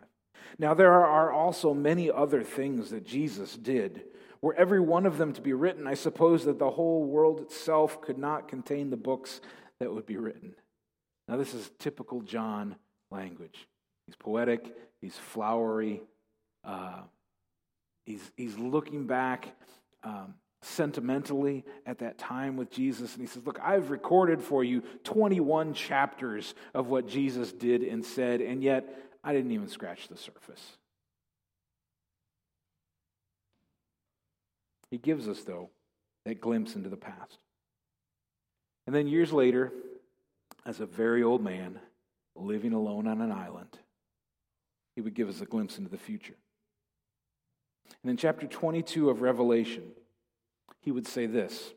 Now, 0.59 0.75
there 0.75 0.92
are 0.92 1.33
also 1.33 1.73
many 1.73 2.11
other 2.11 2.42
things 2.42 2.90
that 2.90 3.07
Jesus 3.07 3.57
did. 3.57 4.04
Were 4.42 4.54
every 4.54 4.80
one 4.80 5.07
of 5.07 5.16
them 5.16 5.33
to 5.33 5.40
be 5.40 5.54
written, 5.54 5.87
I 5.87 5.95
suppose 5.95 6.45
that 6.45 6.59
the 6.59 6.71
whole 6.71 7.04
world 7.04 7.40
itself 7.40 8.00
could 8.02 8.19
not 8.19 8.49
contain 8.49 8.90
the 8.90 8.97
books 8.97 9.40
that 9.80 9.92
would 9.92 10.07
be 10.07 10.16
written. 10.19 10.54
Now, 11.28 11.37
this 11.37 11.54
is 11.54 11.71
typical 11.78 12.21
John 12.21 12.76
language. 13.11 13.66
He's 14.07 14.16
poetic, 14.16 14.75
he's 15.00 15.16
flowery, 15.16 16.02
uh, 16.64 17.02
he's, 18.04 18.33
he's 18.37 18.59
looking 18.59 19.07
back. 19.07 19.49
Um, 20.02 20.35
sentimentally 20.62 21.64
at 21.87 21.99
that 21.99 22.19
time 22.19 22.57
with 22.57 22.71
Jesus. 22.71 23.14
And 23.14 23.21
he 23.21 23.26
says, 23.26 23.47
Look, 23.47 23.59
I've 23.62 23.90
recorded 23.90 24.43
for 24.43 24.62
you 24.62 24.83
21 25.05 25.75
chapters 25.75 26.55
of 26.75 26.88
what 26.88 27.07
Jesus 27.07 27.52
did 27.52 27.83
and 27.83 28.05
said, 28.05 28.40
and 28.40 28.62
yet 28.62 28.95
I 29.25 29.33
didn't 29.33 29.52
even 29.52 29.69
scratch 29.69 30.09
the 30.09 30.17
surface. 30.17 30.76
He 34.90 34.99
gives 34.99 35.29
us, 35.29 35.43
though, 35.43 35.71
that 36.25 36.40
glimpse 36.40 36.75
into 36.75 36.88
the 36.88 36.97
past. 36.97 37.38
And 38.87 38.95
then 38.95 39.07
years 39.07 39.33
later, 39.33 39.73
as 40.67 40.81
a 40.81 40.87
very 40.87 41.23
old 41.23 41.43
man 41.43 41.79
living 42.35 42.73
alone 42.73 43.07
on 43.07 43.21
an 43.21 43.33
island, 43.33 43.79
he 44.97 45.00
would 45.00 45.14
give 45.14 45.29
us 45.29 45.40
a 45.40 45.47
glimpse 45.47 45.79
into 45.79 45.90
the 45.90 45.97
future. 45.97 46.35
And 48.02 48.11
in 48.11 48.17
chapter 48.17 48.47
22 48.47 49.11
of 49.11 49.23
Revelation, 49.23 49.85
he 50.81 50.91
would 50.91 51.07
say 51.07 51.27
this 51.27 51.73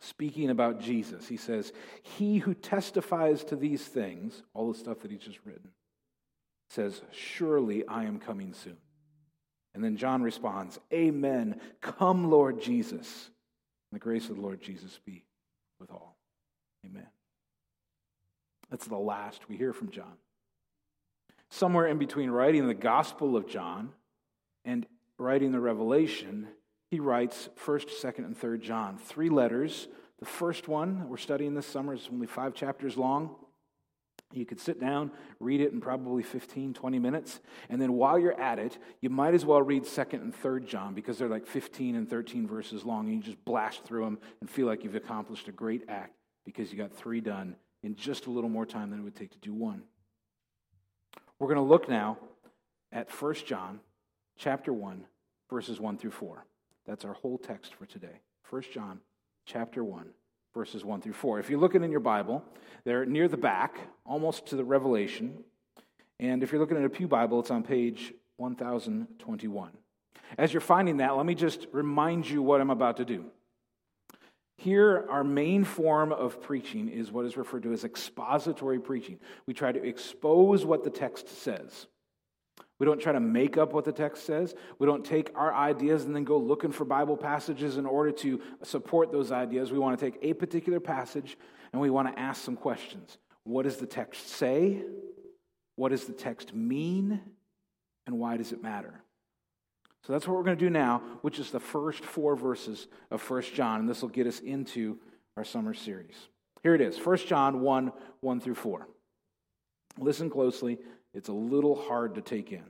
speaking 0.00 0.50
about 0.50 0.80
Jesus. 0.80 1.28
He 1.28 1.36
says, 1.36 1.72
He 2.02 2.38
who 2.38 2.54
testifies 2.54 3.44
to 3.44 3.56
these 3.56 3.84
things, 3.84 4.42
all 4.52 4.72
the 4.72 4.78
stuff 4.78 5.00
that 5.00 5.10
he's 5.10 5.20
just 5.20 5.38
written, 5.44 5.70
says, 6.68 7.02
Surely 7.12 7.86
I 7.86 8.04
am 8.04 8.18
coming 8.18 8.52
soon. 8.52 8.78
And 9.74 9.82
then 9.82 9.96
John 9.96 10.22
responds, 10.22 10.78
Amen. 10.92 11.60
Come, 11.80 12.30
Lord 12.30 12.60
Jesus. 12.60 13.30
And 13.90 14.00
the 14.00 14.04
grace 14.04 14.28
of 14.28 14.36
the 14.36 14.42
Lord 14.42 14.60
Jesus 14.60 14.98
be 15.04 15.24
with 15.78 15.90
all. 15.90 16.16
Amen. 16.84 17.06
That's 18.70 18.86
the 18.86 18.96
last 18.96 19.48
we 19.48 19.56
hear 19.56 19.72
from 19.72 19.90
John. 19.90 20.16
Somewhere 21.50 21.86
in 21.86 21.98
between 21.98 22.30
writing 22.30 22.66
the 22.66 22.74
Gospel 22.74 23.36
of 23.36 23.46
John 23.46 23.90
and 24.64 24.86
writing 25.18 25.52
the 25.52 25.60
Revelation, 25.60 26.48
he 26.92 27.00
writes 27.00 27.48
1st, 27.64 27.88
2nd, 28.02 28.18
and 28.18 28.38
3rd 28.38 28.60
John. 28.60 28.98
Three 28.98 29.30
letters. 29.30 29.88
The 30.18 30.26
first 30.26 30.68
one 30.68 31.08
we're 31.08 31.16
studying 31.16 31.54
this 31.54 31.66
summer 31.66 31.94
is 31.94 32.06
only 32.12 32.26
five 32.26 32.52
chapters 32.52 32.98
long. 32.98 33.34
You 34.30 34.44
could 34.44 34.60
sit 34.60 34.78
down, 34.78 35.10
read 35.40 35.62
it 35.62 35.72
in 35.72 35.80
probably 35.80 36.22
15, 36.22 36.74
20 36.74 36.98
minutes. 36.98 37.40
And 37.70 37.80
then 37.80 37.94
while 37.94 38.18
you're 38.18 38.38
at 38.38 38.58
it, 38.58 38.76
you 39.00 39.08
might 39.08 39.32
as 39.32 39.46
well 39.46 39.62
read 39.62 39.84
2nd 39.84 40.20
and 40.20 40.34
3rd 40.34 40.66
John 40.66 40.92
because 40.92 41.16
they're 41.16 41.30
like 41.30 41.46
15 41.46 41.96
and 41.96 42.10
13 42.10 42.46
verses 42.46 42.84
long. 42.84 43.06
And 43.06 43.16
you 43.16 43.22
just 43.22 43.42
blast 43.46 43.84
through 43.84 44.04
them 44.04 44.18
and 44.42 44.50
feel 44.50 44.66
like 44.66 44.84
you've 44.84 44.94
accomplished 44.94 45.48
a 45.48 45.52
great 45.52 45.84
act 45.88 46.14
because 46.44 46.70
you 46.70 46.76
got 46.76 46.92
three 46.92 47.22
done 47.22 47.56
in 47.82 47.94
just 47.94 48.26
a 48.26 48.30
little 48.30 48.50
more 48.50 48.66
time 48.66 48.90
than 48.90 49.00
it 49.00 49.02
would 49.02 49.16
take 49.16 49.30
to 49.30 49.38
do 49.38 49.54
one. 49.54 49.84
We're 51.38 51.48
going 51.48 51.56
to 51.56 51.62
look 51.62 51.88
now 51.88 52.18
at 52.92 53.10
1 53.10 53.34
John 53.46 53.80
chapter 54.36 54.74
1, 54.74 55.06
verses 55.48 55.80
1 55.80 55.96
through 55.96 56.10
4. 56.10 56.44
That's 56.86 57.04
our 57.04 57.14
whole 57.14 57.38
text 57.38 57.74
for 57.74 57.86
today. 57.86 58.20
1 58.50 58.62
John 58.72 59.00
chapter 59.46 59.84
1, 59.84 60.06
verses 60.54 60.84
1 60.84 61.00
through 61.00 61.12
4. 61.12 61.38
If 61.38 61.50
you're 61.50 61.60
looking 61.60 61.84
in 61.84 61.90
your 61.90 62.00
Bible, 62.00 62.44
they're 62.84 63.06
near 63.06 63.28
the 63.28 63.36
back, 63.36 63.78
almost 64.04 64.46
to 64.46 64.56
the 64.56 64.64
Revelation. 64.64 65.44
And 66.18 66.42
if 66.42 66.52
you're 66.52 66.60
looking 66.60 66.76
at 66.76 66.84
a 66.84 66.90
Pew 66.90 67.08
Bible, 67.08 67.40
it's 67.40 67.50
on 67.50 67.62
page 67.62 68.12
1021. 68.36 69.70
As 70.38 70.52
you're 70.52 70.60
finding 70.60 70.98
that, 70.98 71.16
let 71.16 71.26
me 71.26 71.34
just 71.34 71.66
remind 71.72 72.28
you 72.28 72.42
what 72.42 72.60
I'm 72.60 72.70
about 72.70 72.96
to 72.98 73.04
do. 73.04 73.26
Here, 74.56 75.06
our 75.10 75.24
main 75.24 75.64
form 75.64 76.12
of 76.12 76.40
preaching 76.40 76.88
is 76.88 77.10
what 77.10 77.26
is 77.26 77.36
referred 77.36 77.64
to 77.64 77.72
as 77.72 77.84
expository 77.84 78.78
preaching. 78.78 79.18
We 79.46 79.54
try 79.54 79.72
to 79.72 79.84
expose 79.84 80.64
what 80.64 80.84
the 80.84 80.90
text 80.90 81.28
says. 81.42 81.86
We 82.82 82.86
don't 82.86 83.00
try 83.00 83.12
to 83.12 83.20
make 83.20 83.58
up 83.58 83.72
what 83.72 83.84
the 83.84 83.92
text 83.92 84.26
says. 84.26 84.56
We 84.80 84.88
don't 84.88 85.04
take 85.04 85.30
our 85.36 85.54
ideas 85.54 86.04
and 86.04 86.16
then 86.16 86.24
go 86.24 86.36
looking 86.36 86.72
for 86.72 86.84
Bible 86.84 87.16
passages 87.16 87.76
in 87.76 87.86
order 87.86 88.10
to 88.10 88.40
support 88.64 89.12
those 89.12 89.30
ideas. 89.30 89.70
We 89.70 89.78
want 89.78 89.96
to 89.96 90.04
take 90.04 90.18
a 90.20 90.32
particular 90.32 90.80
passage 90.80 91.38
and 91.72 91.80
we 91.80 91.90
want 91.90 92.12
to 92.12 92.20
ask 92.20 92.42
some 92.42 92.56
questions. 92.56 93.18
What 93.44 93.66
does 93.66 93.76
the 93.76 93.86
text 93.86 94.30
say? 94.30 94.82
What 95.76 95.90
does 95.90 96.06
the 96.06 96.12
text 96.12 96.56
mean? 96.56 97.20
And 98.08 98.18
why 98.18 98.36
does 98.36 98.50
it 98.50 98.64
matter? 98.64 99.04
So 100.04 100.12
that's 100.12 100.26
what 100.26 100.36
we're 100.36 100.42
going 100.42 100.58
to 100.58 100.64
do 100.64 100.68
now, 100.68 101.02
which 101.20 101.38
is 101.38 101.52
the 101.52 101.60
first 101.60 102.04
four 102.04 102.34
verses 102.34 102.88
of 103.12 103.22
1 103.30 103.42
John. 103.54 103.78
And 103.78 103.88
this 103.88 104.02
will 104.02 104.08
get 104.08 104.26
us 104.26 104.40
into 104.40 104.98
our 105.36 105.44
summer 105.44 105.72
series. 105.72 106.16
Here 106.64 106.74
it 106.74 106.80
is 106.80 106.98
1 106.98 107.16
John 107.18 107.60
1 107.60 107.92
1 108.22 108.40
through 108.40 108.56
4. 108.56 108.88
Listen 110.00 110.28
closely 110.28 110.78
it's 111.14 111.28
a 111.28 111.32
little 111.32 111.74
hard 111.74 112.14
to 112.14 112.20
take 112.20 112.52
in. 112.52 112.64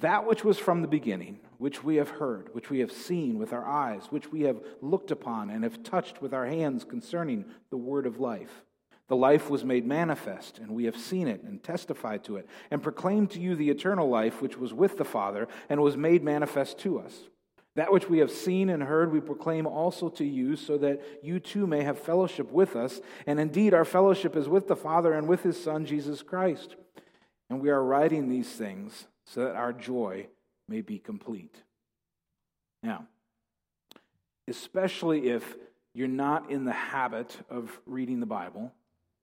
That 0.00 0.26
which 0.26 0.44
was 0.44 0.58
from 0.58 0.82
the 0.82 0.88
beginning, 0.88 1.40
which 1.58 1.82
we 1.82 1.96
have 1.96 2.08
heard, 2.08 2.54
which 2.54 2.70
we 2.70 2.78
have 2.80 2.92
seen 2.92 3.38
with 3.38 3.52
our 3.52 3.66
eyes, 3.66 4.06
which 4.10 4.30
we 4.30 4.42
have 4.42 4.60
looked 4.80 5.10
upon 5.10 5.50
and 5.50 5.64
have 5.64 5.82
touched 5.82 6.22
with 6.22 6.32
our 6.32 6.46
hands 6.46 6.84
concerning 6.84 7.44
the 7.70 7.76
word 7.76 8.06
of 8.06 8.20
life. 8.20 8.64
The 9.08 9.16
life 9.16 9.50
was 9.50 9.64
made 9.64 9.86
manifest, 9.86 10.58
and 10.58 10.70
we 10.70 10.84
have 10.84 10.96
seen 10.96 11.26
it 11.26 11.42
and 11.42 11.62
testified 11.62 12.22
to 12.24 12.36
it, 12.36 12.46
and 12.70 12.82
proclaimed 12.82 13.30
to 13.32 13.40
you 13.40 13.56
the 13.56 13.70
eternal 13.70 14.08
life 14.08 14.40
which 14.40 14.56
was 14.56 14.72
with 14.72 14.98
the 14.98 15.04
Father 15.04 15.48
and 15.68 15.80
was 15.80 15.96
made 15.96 16.22
manifest 16.22 16.78
to 16.80 17.00
us. 17.00 17.22
That 17.74 17.92
which 17.92 18.08
we 18.08 18.18
have 18.18 18.30
seen 18.30 18.68
and 18.68 18.82
heard, 18.82 19.10
we 19.10 19.20
proclaim 19.20 19.66
also 19.66 20.10
to 20.10 20.24
you, 20.24 20.56
so 20.56 20.78
that 20.78 21.00
you 21.22 21.40
too 21.40 21.66
may 21.66 21.82
have 21.82 21.98
fellowship 21.98 22.52
with 22.52 22.76
us. 22.76 23.00
And 23.26 23.40
indeed, 23.40 23.72
our 23.72 23.84
fellowship 23.84 24.36
is 24.36 24.48
with 24.48 24.68
the 24.68 24.76
Father 24.76 25.12
and 25.12 25.26
with 25.26 25.42
his 25.42 25.60
Son, 25.60 25.86
Jesus 25.86 26.22
Christ. 26.22 26.76
And 27.48 27.60
we 27.60 27.70
are 27.70 27.82
writing 27.82 28.28
these 28.28 28.50
things 28.50 29.06
so 29.28 29.44
that 29.44 29.56
our 29.56 29.72
joy 29.72 30.26
may 30.68 30.80
be 30.80 30.98
complete. 30.98 31.54
Now, 32.82 33.06
especially 34.46 35.28
if 35.28 35.56
you're 35.94 36.08
not 36.08 36.50
in 36.50 36.64
the 36.64 36.72
habit 36.72 37.36
of 37.50 37.78
reading 37.86 38.20
the 38.20 38.26
Bible, 38.26 38.72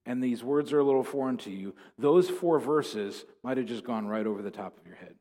and 0.06 0.24
these 0.24 0.44
words 0.44 0.72
are 0.74 0.80
a 0.80 0.84
little 0.84 1.04
foreign 1.04 1.38
to 1.38 1.50
you, 1.50 1.74
those 1.98 2.30
four 2.30 2.60
verses 2.60 3.26
might 3.44 3.58
have 3.58 3.66
just 3.66 3.84
gone 3.84 4.08
right 4.08 4.28
over 4.28 4.42
the 4.42 4.52
top 4.52 4.78
of 4.78 4.86
your 4.86 4.96
head. 4.96 5.16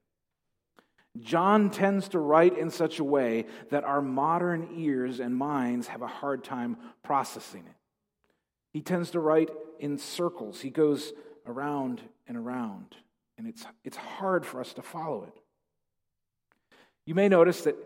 John 1.21 1.71
tends 1.71 2.09
to 2.09 2.19
write 2.19 2.59
in 2.59 2.71
such 2.71 2.99
a 2.99 3.05
way 3.05 3.47
that 3.71 3.85
our 3.85 4.03
modern 4.03 4.69
ears 4.77 5.21
and 5.21 5.35
minds 5.35 5.87
have 5.87 6.03
a 6.03 6.09
hard 6.09 6.43
time 6.45 6.77
processing 7.03 7.65
it. 7.67 7.77
He 8.73 8.83
tends 8.83 9.13
to 9.13 9.21
write 9.21 9.51
in 9.79 9.97
circles, 9.97 10.61
he 10.61 10.71
goes 10.71 11.13
around 11.47 12.03
and 12.27 12.37
around. 12.37 12.97
And 13.39 13.47
it's, 13.47 13.65
it's 13.85 13.97
hard 13.97 14.47
for 14.47 14.61
us 14.61 14.73
to 14.75 14.83
follow 14.83 15.25
it. 15.25 15.35
You 17.07 17.15
may 17.15 17.29
notice 17.29 17.63
that 17.63 17.77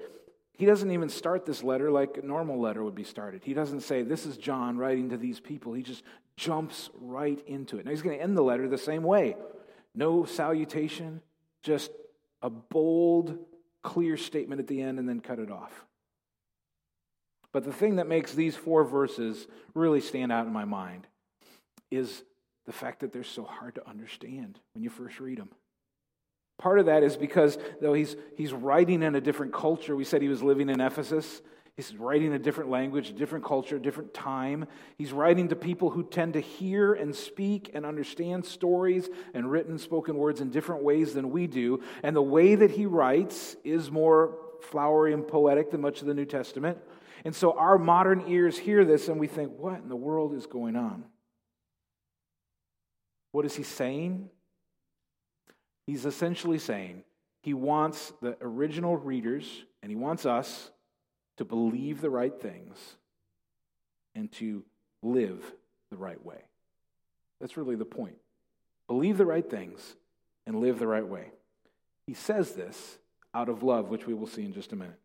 he 0.52 0.66
doesn't 0.66 0.90
even 0.90 1.08
start 1.08 1.46
this 1.46 1.62
letter 1.62 1.90
like 1.90 2.16
a 2.16 2.26
normal 2.26 2.60
letter 2.60 2.82
would 2.82 2.94
be 2.94 3.04
started. 3.04 3.42
He 3.44 3.54
doesn't 3.54 3.80
say, 3.80 4.02
This 4.02 4.26
is 4.26 4.36
John 4.36 4.76
writing 4.76 5.10
to 5.10 5.16
these 5.16 5.40
people. 5.40 5.72
He 5.72 5.82
just 5.82 6.02
jumps 6.36 6.90
right 7.00 7.40
into 7.46 7.78
it. 7.78 7.84
Now, 7.84 7.90
he's 7.90 8.02
going 8.02 8.16
to 8.16 8.22
end 8.22 8.36
the 8.36 8.42
letter 8.42 8.68
the 8.68 8.78
same 8.78 9.02
way 9.02 9.36
no 9.94 10.24
salutation, 10.24 11.20
just 11.62 11.90
a 12.42 12.50
bold, 12.50 13.38
clear 13.82 14.16
statement 14.16 14.60
at 14.60 14.68
the 14.68 14.80
end, 14.80 14.98
and 14.98 15.08
then 15.08 15.20
cut 15.20 15.38
it 15.38 15.50
off. 15.50 15.84
But 17.52 17.64
the 17.64 17.72
thing 17.72 17.96
that 17.96 18.06
makes 18.06 18.34
these 18.34 18.54
four 18.54 18.84
verses 18.84 19.46
really 19.74 20.00
stand 20.00 20.30
out 20.30 20.46
in 20.46 20.52
my 20.52 20.64
mind 20.64 21.06
is 21.90 22.22
the 22.68 22.72
fact 22.74 23.00
that 23.00 23.14
they're 23.14 23.24
so 23.24 23.44
hard 23.44 23.74
to 23.76 23.88
understand 23.88 24.60
when 24.74 24.84
you 24.84 24.90
first 24.90 25.18
read 25.20 25.38
them. 25.38 25.48
Part 26.58 26.78
of 26.78 26.84
that 26.84 27.02
is 27.02 27.16
because, 27.16 27.56
though 27.80 27.94
he's, 27.94 28.14
he's 28.36 28.52
writing 28.52 29.02
in 29.02 29.14
a 29.14 29.22
different 29.22 29.54
culture, 29.54 29.96
we 29.96 30.04
said 30.04 30.20
he 30.20 30.28
was 30.28 30.42
living 30.42 30.68
in 30.68 30.78
Ephesus. 30.78 31.40
He's 31.76 31.96
writing 31.96 32.34
a 32.34 32.38
different 32.38 32.68
language, 32.68 33.08
a 33.08 33.14
different 33.14 33.46
culture, 33.46 33.76
a 33.76 33.80
different 33.80 34.12
time. 34.12 34.66
He's 34.98 35.12
writing 35.12 35.48
to 35.48 35.56
people 35.56 35.88
who 35.88 36.04
tend 36.04 36.34
to 36.34 36.40
hear 36.40 36.92
and 36.92 37.16
speak 37.16 37.70
and 37.72 37.86
understand 37.86 38.44
stories 38.44 39.08
and 39.32 39.50
written, 39.50 39.78
spoken 39.78 40.16
words 40.16 40.42
in 40.42 40.50
different 40.50 40.82
ways 40.82 41.14
than 41.14 41.30
we 41.30 41.46
do. 41.46 41.82
And 42.02 42.14
the 42.14 42.20
way 42.20 42.54
that 42.54 42.72
he 42.72 42.84
writes 42.84 43.56
is 43.64 43.90
more 43.90 44.36
flowery 44.60 45.14
and 45.14 45.26
poetic 45.26 45.70
than 45.70 45.80
much 45.80 46.02
of 46.02 46.06
the 46.06 46.12
New 46.12 46.26
Testament. 46.26 46.76
And 47.24 47.34
so 47.34 47.52
our 47.52 47.78
modern 47.78 48.24
ears 48.28 48.58
hear 48.58 48.84
this 48.84 49.08
and 49.08 49.18
we 49.18 49.26
think, 49.26 49.52
what 49.56 49.80
in 49.80 49.88
the 49.88 49.96
world 49.96 50.34
is 50.34 50.44
going 50.44 50.76
on? 50.76 51.04
What 53.32 53.44
is 53.44 53.54
he 53.56 53.62
saying? 53.62 54.30
He's 55.86 56.04
essentially 56.04 56.58
saying 56.58 57.04
he 57.42 57.54
wants 57.54 58.12
the 58.20 58.36
original 58.40 58.96
readers 58.96 59.64
and 59.82 59.90
he 59.90 59.96
wants 59.96 60.26
us 60.26 60.70
to 61.36 61.44
believe 61.44 62.00
the 62.00 62.10
right 62.10 62.38
things 62.38 62.76
and 64.14 64.30
to 64.32 64.64
live 65.02 65.52
the 65.90 65.96
right 65.96 66.22
way. 66.24 66.42
That's 67.40 67.56
really 67.56 67.76
the 67.76 67.84
point. 67.84 68.16
Believe 68.86 69.18
the 69.18 69.26
right 69.26 69.48
things 69.48 69.96
and 70.46 70.60
live 70.60 70.78
the 70.78 70.86
right 70.86 71.06
way. 71.06 71.30
He 72.06 72.14
says 72.14 72.52
this 72.52 72.98
out 73.34 73.48
of 73.48 73.62
love, 73.62 73.88
which 73.88 74.06
we 74.06 74.14
will 74.14 74.26
see 74.26 74.44
in 74.44 74.52
just 74.52 74.72
a 74.72 74.76
minute. 74.76 74.98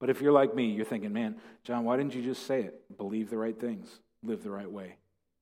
But 0.00 0.10
if 0.10 0.20
you're 0.20 0.32
like 0.32 0.54
me, 0.54 0.66
you're 0.66 0.84
thinking, 0.84 1.12
man, 1.12 1.36
John, 1.64 1.84
why 1.84 1.96
didn't 1.96 2.14
you 2.14 2.22
just 2.22 2.46
say 2.46 2.62
it? 2.62 2.96
Believe 2.96 3.30
the 3.30 3.36
right 3.36 3.58
things, 3.58 3.88
live 4.22 4.42
the 4.42 4.50
right 4.50 4.70
way. 4.70 4.96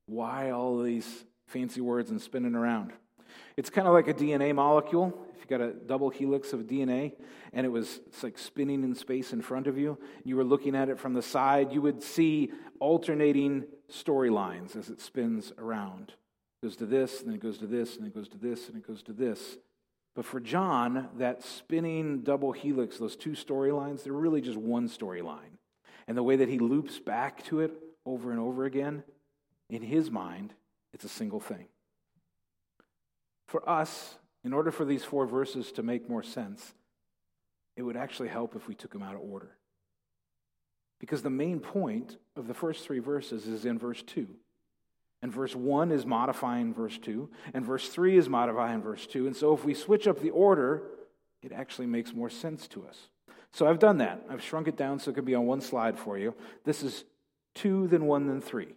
Why 0.07 0.51
all 0.51 0.83
these 0.83 1.25
fancy 1.47 1.81
words 1.81 2.11
and 2.11 2.21
spinning 2.21 2.55
around? 2.55 2.93
It's 3.57 3.71
kind 3.71 3.87
of 3.89 3.95
like 3.95 4.09
a 4.09 4.15
DNA 4.15 4.55
molecule. 4.55 5.27
If 5.35 5.43
you 5.43 5.59
got 5.59 5.65
a 5.65 5.73
double 5.73 6.11
helix 6.11 6.53
of 6.53 6.61
DNA 6.61 7.15
and 7.53 7.65
it 7.65 7.71
was 7.71 8.01
like 8.23 8.39
spinning 8.39 8.85
in 8.85 8.95
space 8.95 9.33
in 9.33 9.41
front 9.41 9.67
of 9.67 9.79
you, 9.79 9.99
you 10.25 10.37
were 10.37 10.45
looking 10.45 10.75
at 10.75 10.89
it 10.89 10.99
from 10.99 11.15
the 11.15 11.23
side, 11.23 11.73
you 11.73 11.81
would 11.83 12.03
see 12.03 12.51
alternating 12.81 13.65
storylines 13.91 14.77
as 14.77 14.91
it 14.91 15.01
spins 15.01 15.53
around. 15.59 16.13
It 16.63 16.67
goes 16.67 16.77
to 16.77 16.87
this, 16.87 17.21
and 17.21 17.29
then 17.29 17.35
it 17.37 17.43
goes 17.43 17.59
to 17.59 17.67
this, 17.67 17.97
and 17.97 18.07
it 18.07 18.15
goes 18.15 18.29
to 18.29 18.39
this, 18.39 18.69
and 18.69 18.77
it 18.77 18.87
goes 18.87 19.03
to 19.05 19.13
this. 19.13 19.59
But 20.15 20.25
for 20.25 20.41
John, 20.41 21.09
that 21.19 21.43
spinning 21.45 22.23
double 22.23 22.53
helix, 22.53 22.97
those 22.99 23.17
two 23.17 23.33
storylines, 23.33 24.03
they're 24.03 24.13
really 24.13 24.41
just 24.41 24.57
one 24.57 24.89
storyline. 24.89 25.59
And 26.09 26.17
the 26.17 26.23
way 26.23 26.37
that 26.37 26.49
he 26.49 26.59
loops 26.59 26.99
back 26.99 27.45
to 27.45 27.61
it 27.61 27.73
over 28.07 28.31
and 28.31 28.41
over 28.41 28.65
again, 28.65 29.05
in 29.69 29.83
his 29.83 30.11
mind, 30.11 30.55
it's 30.97 31.05
a 31.05 31.11
single 31.11 31.41
thing. 31.41 31.67
For 33.49 33.69
us, 33.69 34.17
in 34.45 34.55
order 34.55 34.71
for 34.71 34.87
these 34.87 35.05
four 35.05 35.27
verses 35.27 35.71
to 35.73 35.83
make 35.83 36.09
more 36.09 36.23
sense, 36.23 36.73
it 37.77 37.83
would 37.83 37.99
actually 37.99 38.31
help 38.31 38.57
if 38.57 38.67
we 38.67 38.75
took 38.75 38.95
them 38.95 39.03
out 39.03 39.15
of 39.15 39.21
order. 39.21 39.59
Because 40.99 41.21
the 41.21 41.29
main 41.29 41.61
point 41.61 42.17
of 42.35 42.49
the 42.49 42.55
first 42.55 42.87
three 42.87 43.01
verses 43.01 43.47
is 43.47 43.67
in 43.67 43.79
verse 43.79 44.03
2. 44.05 44.27
And 45.21 45.31
verse 45.31 45.55
1 45.55 45.93
is 45.93 46.07
modifying 46.07 46.73
verse 46.73 46.97
2, 46.97 47.29
and 47.53 47.63
verse 47.63 47.91
3 47.91 48.17
is 48.17 48.31
modifying 48.31 48.81
verse 48.81 49.07
2. 49.07 49.27
And 49.27 49.37
so 49.37 49.53
if 49.53 49.67
we 49.67 49.75
switch 49.75 50.09
up 50.09 50.21
the 50.21 50.31
order, 50.31 50.83
it 51.43 51.53
actually 51.53 51.89
makes 51.89 52.15
more 52.15 52.31
sense 52.31 52.67
to 52.69 52.87
us. 52.87 52.97
So 53.53 53.67
I've 53.67 53.79
done 53.79 53.99
that. 53.99 54.25
I've 54.31 54.43
shrunk 54.43 54.67
it 54.67 54.79
down 54.79 54.99
so 54.99 55.11
it 55.11 55.15
can 55.15 55.27
be 55.27 55.35
on 55.35 55.45
one 55.45 55.61
slide 55.61 55.99
for 55.99 56.17
you. 56.17 56.35
This 56.65 56.83
is 56.83 57.05
2, 57.57 57.89
then 57.89 58.07
1, 58.07 58.29
then 58.29 58.41
3. 58.41 58.77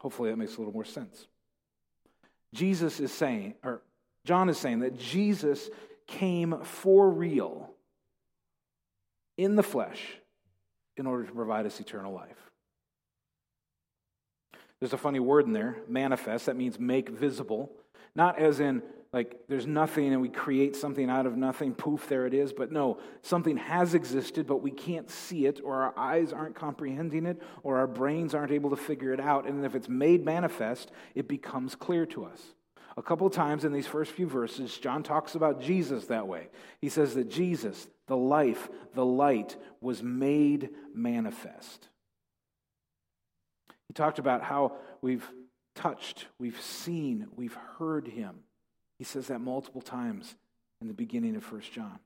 Hopefully, 0.00 0.30
that 0.30 0.36
makes 0.36 0.56
a 0.56 0.58
little 0.58 0.72
more 0.72 0.84
sense. 0.84 1.26
Jesus 2.54 3.00
is 3.00 3.12
saying, 3.12 3.54
or 3.62 3.82
John 4.24 4.48
is 4.48 4.58
saying, 4.58 4.80
that 4.80 4.98
Jesus 4.98 5.70
came 6.06 6.56
for 6.62 7.08
real 7.08 7.70
in 9.36 9.56
the 9.56 9.62
flesh 9.62 10.02
in 10.96 11.06
order 11.06 11.24
to 11.24 11.32
provide 11.32 11.66
us 11.66 11.78
eternal 11.80 12.12
life. 12.12 12.50
There's 14.80 14.94
a 14.94 14.98
funny 14.98 15.20
word 15.20 15.46
in 15.46 15.52
there, 15.52 15.76
manifest, 15.86 16.46
that 16.46 16.56
means 16.56 16.80
make 16.80 17.10
visible. 17.10 17.70
Not 18.14 18.38
as 18.38 18.58
in, 18.60 18.82
like, 19.12 19.40
there's 19.48 19.66
nothing 19.66 20.12
and 20.12 20.22
we 20.22 20.28
create 20.28 20.76
something 20.76 21.10
out 21.10 21.26
of 21.26 21.36
nothing, 21.36 21.74
poof, 21.74 22.08
there 22.08 22.26
it 22.26 22.34
is. 22.34 22.52
But 22.52 22.70
no, 22.70 22.98
something 23.22 23.56
has 23.56 23.94
existed, 23.94 24.46
but 24.46 24.62
we 24.62 24.70
can't 24.70 25.10
see 25.10 25.46
it, 25.46 25.60
or 25.64 25.82
our 25.82 25.98
eyes 25.98 26.32
aren't 26.32 26.54
comprehending 26.54 27.26
it, 27.26 27.42
or 27.64 27.78
our 27.78 27.88
brains 27.88 28.34
aren't 28.34 28.52
able 28.52 28.70
to 28.70 28.76
figure 28.76 29.12
it 29.12 29.20
out. 29.20 29.48
And 29.48 29.64
if 29.64 29.74
it's 29.74 29.88
made 29.88 30.24
manifest, 30.24 30.92
it 31.16 31.26
becomes 31.26 31.74
clear 31.74 32.06
to 32.06 32.24
us. 32.24 32.40
A 32.96 33.02
couple 33.02 33.28
times 33.30 33.64
in 33.64 33.72
these 33.72 33.86
first 33.86 34.12
few 34.12 34.28
verses, 34.28 34.76
John 34.78 35.02
talks 35.02 35.34
about 35.34 35.60
Jesus 35.60 36.06
that 36.06 36.28
way. 36.28 36.48
He 36.80 36.88
says 36.88 37.14
that 37.14 37.30
Jesus, 37.30 37.88
the 38.06 38.16
life, 38.16 38.68
the 38.94 39.04
light, 39.04 39.56
was 39.80 40.02
made 40.02 40.70
manifest. 40.94 41.88
He 43.88 43.94
talked 43.94 44.20
about 44.20 44.42
how 44.42 44.76
we've 45.02 45.28
touched, 45.74 46.26
we've 46.38 46.60
seen, 46.60 47.26
we've 47.34 47.56
heard 47.78 48.06
him. 48.06 48.40
He 49.00 49.04
says 49.04 49.28
that 49.28 49.40
multiple 49.40 49.80
times 49.80 50.34
in 50.82 50.86
the 50.86 50.92
beginning 50.92 51.34
of 51.34 51.42
First 51.42 51.72
John. 51.72 51.98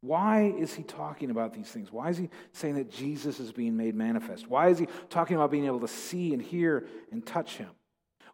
Why 0.00 0.52
is 0.58 0.74
he 0.74 0.82
talking 0.82 1.30
about 1.30 1.54
these 1.54 1.68
things? 1.68 1.92
Why 1.92 2.08
is 2.10 2.18
he 2.18 2.28
saying 2.50 2.74
that 2.74 2.90
Jesus 2.90 3.38
is 3.38 3.52
being 3.52 3.76
made 3.76 3.94
manifest? 3.94 4.48
Why 4.48 4.68
is 4.68 4.80
he 4.80 4.88
talking 5.10 5.36
about 5.36 5.52
being 5.52 5.66
able 5.66 5.78
to 5.78 5.86
see 5.86 6.32
and 6.32 6.42
hear 6.42 6.88
and 7.12 7.24
touch 7.24 7.58
him? 7.58 7.68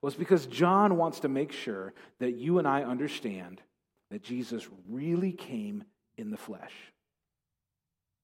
Well, 0.00 0.08
it's 0.08 0.18
because 0.18 0.46
John 0.46 0.96
wants 0.96 1.20
to 1.20 1.28
make 1.28 1.52
sure 1.52 1.92
that 2.20 2.36
you 2.36 2.58
and 2.58 2.66
I 2.66 2.84
understand 2.84 3.60
that 4.10 4.22
Jesus 4.22 4.66
really 4.88 5.32
came 5.32 5.84
in 6.16 6.30
the 6.30 6.38
flesh. 6.38 6.72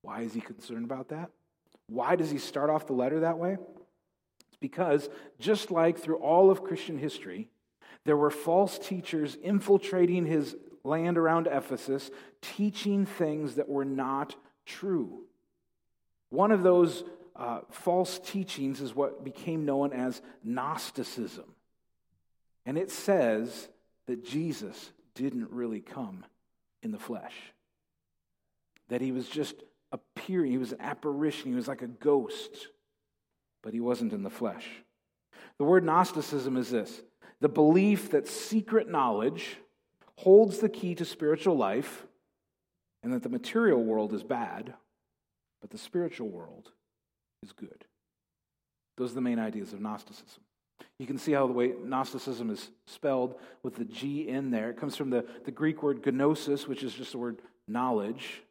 Why 0.00 0.22
is 0.22 0.32
he 0.32 0.40
concerned 0.40 0.86
about 0.86 1.10
that? 1.10 1.28
Why 1.86 2.16
does 2.16 2.30
he 2.30 2.38
start 2.38 2.70
off 2.70 2.86
the 2.86 2.94
letter 2.94 3.20
that 3.20 3.36
way? 3.36 3.58
It's 4.48 4.56
because, 4.58 5.10
just 5.38 5.70
like 5.70 5.98
through 5.98 6.16
all 6.16 6.50
of 6.50 6.64
Christian 6.64 6.96
history, 6.96 7.50
there 8.04 8.16
were 8.16 8.30
false 8.30 8.78
teachers 8.78 9.36
infiltrating 9.42 10.24
his 10.26 10.56
land 10.84 11.18
around 11.18 11.46
Ephesus, 11.46 12.10
teaching 12.40 13.06
things 13.06 13.56
that 13.56 13.68
were 13.68 13.84
not 13.84 14.34
true. 14.64 15.24
One 16.30 16.50
of 16.50 16.62
those 16.62 17.04
uh, 17.36 17.60
false 17.70 18.18
teachings 18.18 18.80
is 18.80 18.94
what 18.94 19.24
became 19.24 19.64
known 19.64 19.92
as 19.92 20.20
Gnosticism. 20.42 21.44
And 22.66 22.76
it 22.76 22.90
says 22.90 23.68
that 24.06 24.24
Jesus 24.24 24.92
didn't 25.14 25.50
really 25.50 25.80
come 25.80 26.24
in 26.82 26.90
the 26.90 26.98
flesh, 26.98 27.34
that 28.88 29.00
he 29.00 29.12
was 29.12 29.28
just 29.28 29.54
appearing, 29.90 30.52
he 30.52 30.58
was 30.58 30.72
an 30.72 30.80
apparition, 30.80 31.50
he 31.50 31.56
was 31.56 31.68
like 31.68 31.82
a 31.82 31.88
ghost, 31.88 32.68
but 33.62 33.72
he 33.72 33.80
wasn't 33.80 34.12
in 34.12 34.22
the 34.22 34.30
flesh. 34.30 34.66
The 35.58 35.64
word 35.64 35.84
Gnosticism 35.84 36.56
is 36.56 36.70
this 36.70 37.02
the 37.40 37.48
belief 37.48 38.10
that 38.10 38.26
secret 38.26 38.88
knowledge 38.88 39.56
holds 40.16 40.58
the 40.58 40.68
key 40.68 40.94
to 40.96 41.04
spiritual 41.04 41.56
life 41.56 42.06
and 43.02 43.12
that 43.12 43.22
the 43.22 43.28
material 43.28 43.82
world 43.82 44.12
is 44.12 44.24
bad, 44.24 44.74
but 45.60 45.70
the 45.70 45.78
spiritual 45.78 46.28
world 46.28 46.72
is 47.42 47.52
good. 47.52 47.84
Those 48.96 49.12
are 49.12 49.16
the 49.16 49.20
main 49.20 49.38
ideas 49.38 49.72
of 49.72 49.80
Gnosticism. 49.80 50.42
You 50.98 51.06
can 51.06 51.18
see 51.18 51.32
how 51.32 51.46
the 51.46 51.52
way 51.52 51.72
Gnosticism 51.84 52.50
is 52.50 52.70
spelled 52.86 53.36
with 53.62 53.76
the 53.76 53.84
G 53.84 54.28
in 54.28 54.50
there. 54.50 54.70
It 54.70 54.76
comes 54.76 54.96
from 54.96 55.10
the, 55.10 55.24
the 55.44 55.52
Greek 55.52 55.82
word 55.82 56.04
gnosis, 56.04 56.66
which 56.66 56.82
is 56.82 56.94
just 56.94 57.12
the 57.12 57.18
word 57.18 57.40
knowledge. 57.68 58.42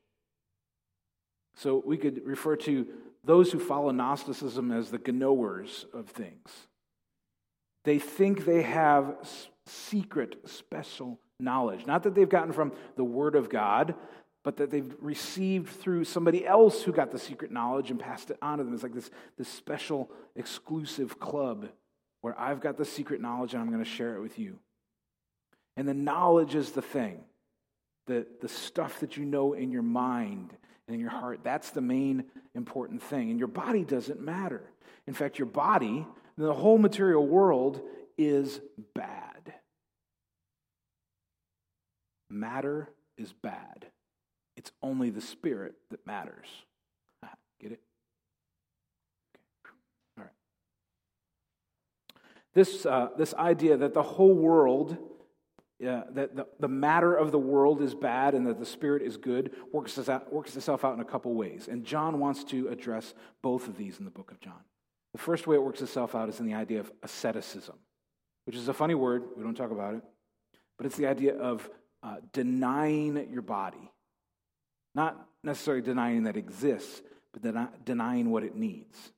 So 1.56 1.84
we 1.86 1.98
could 1.98 2.26
refer 2.26 2.56
to 2.58 2.88
those 3.26 3.52
who 3.52 3.60
follow 3.60 3.92
Gnosticism 3.92 4.72
as 4.72 4.90
the 4.90 5.00
gnowers 5.00 5.86
of 5.94 6.08
things. 6.08 6.68
They 7.84 8.00
think 8.00 8.46
they 8.46 8.64
have 8.64 9.16
secret, 9.66 10.50
special 10.50 11.20
knowledge. 11.40 11.86
Not 11.86 12.04
that 12.04 12.16
they've 12.16 12.28
gotten 12.28 12.54
from 12.54 12.74
the 12.96 13.04
Word 13.04 13.36
of 13.36 13.50
God, 13.50 13.96
but 14.44 14.58
that 14.58 14.72
they've 14.72 14.96
received 15.02 15.70
through 15.70 16.06
somebody 16.06 16.46
else 16.46 16.84
who 16.84 16.94
got 16.94 17.12
the 17.12 17.20
secret 17.20 17.52
knowledge 17.52 17.92
and 17.92 18.00
passed 18.00 18.32
it 18.32 18.38
on 18.42 18.58
to 18.58 18.64
them. 18.64 18.74
It's 18.74 18.84
like 18.84 18.94
this, 18.94 19.12
this 19.38 19.50
special, 19.50 20.10
exclusive 20.36 21.20
club 21.20 21.68
where 22.22 22.40
I've 22.40 22.62
got 22.62 22.78
the 22.78 22.86
secret 22.86 23.22
knowledge 23.22 23.54
and 23.54 23.62
I'm 23.62 23.70
going 23.70 23.84
to 23.84 23.90
share 23.90 24.16
it 24.16 24.22
with 24.22 24.40
you. 24.40 24.60
And 25.76 25.88
the 25.88 25.94
knowledge 25.94 26.56
is 26.56 26.72
the 26.72 26.82
thing, 26.82 27.20
the, 28.08 28.26
the 28.42 28.48
stuff 28.48 29.02
that 29.02 29.18
you 29.18 29.26
know 29.26 29.54
in 29.54 29.70
your 29.70 29.84
mind 29.84 30.54
and 30.88 30.96
in 30.96 31.02
your 31.02 31.10
heart. 31.10 31.42
That's 31.44 31.70
the 31.72 31.82
main 31.82 32.24
important 32.56 33.04
thing. 33.04 33.30
And 33.30 33.38
your 33.38 33.48
body 33.50 33.84
doesn't 33.84 34.22
matter. 34.22 34.64
In 35.06 35.14
fact, 35.14 35.38
your 35.38 35.46
body, 35.46 36.08
the 36.38 36.54
whole 36.54 36.78
material 36.78 37.28
world, 37.28 37.82
is 38.18 38.60
bad. 38.96 39.54
Matter 42.30 42.90
is 43.18 43.34
bad. 43.34 43.88
It's 44.56 44.72
only 44.82 45.10
the 45.10 45.22
spirit 45.22 45.76
that 45.92 46.06
matters. 46.06 46.48
Get 47.60 47.72
it? 47.72 47.80
Okay. 49.66 49.76
All 50.18 50.24
right. 50.24 50.34
This, 52.54 52.86
uh, 52.86 53.10
this 53.18 53.34
idea 53.36 53.78
that 53.78 53.94
the 53.94 54.04
whole 54.04 54.34
world, 54.34 54.98
uh, 55.82 56.02
that 56.12 56.36
the, 56.36 56.48
the 56.60 56.68
matter 56.68 57.14
of 57.16 57.32
the 57.32 57.40
world 57.40 57.82
is 57.82 57.96
bad 57.96 58.34
and 58.34 58.46
that 58.48 58.60
the 58.60 58.66
spirit 58.66 59.02
is 59.02 59.18
good, 59.18 59.56
works, 59.72 59.98
out, 60.10 60.32
works 60.32 60.56
itself 60.56 60.84
out 60.84 60.94
in 60.94 61.00
a 61.00 61.06
couple 61.06 61.34
ways. 61.34 61.68
And 61.68 61.84
John 61.84 62.20
wants 62.20 62.44
to 62.46 62.68
address 62.68 63.14
both 63.42 63.68
of 63.68 63.78
these 63.78 64.00
in 64.00 64.06
the 64.06 64.12
book 64.12 64.32
of 64.32 64.40
John. 64.40 64.62
The 65.18 65.24
first 65.24 65.48
way 65.48 65.56
it 65.56 65.64
works 65.64 65.82
itself 65.82 66.14
out 66.14 66.30
is 66.30 66.40
in 66.40 66.46
the 66.46 66.54
idea 66.54 66.80
of 66.80 66.92
asceticism, 67.02 67.74
which 68.46 68.56
is 68.56 68.68
a 68.68 68.74
funny 68.74 68.94
word. 68.94 69.24
We 69.36 69.42
don't 69.42 69.56
talk 69.56 69.72
about 69.72 69.96
it. 69.96 70.04
But 70.78 70.86
it's 70.86 70.96
the 70.96 71.08
idea 71.08 71.36
of 71.36 71.68
uh, 72.04 72.18
denying 72.34 73.28
your 73.32 73.42
body. 73.42 73.92
Not 74.94 75.20
necessarily 75.44 75.82
denying 75.82 76.26
that 76.26 76.38
exists, 76.38 77.02
but 77.34 77.42
den- 77.42 77.68
denying 77.84 78.30
what 78.30 78.44
it 78.44 78.56
needs. 78.56 79.12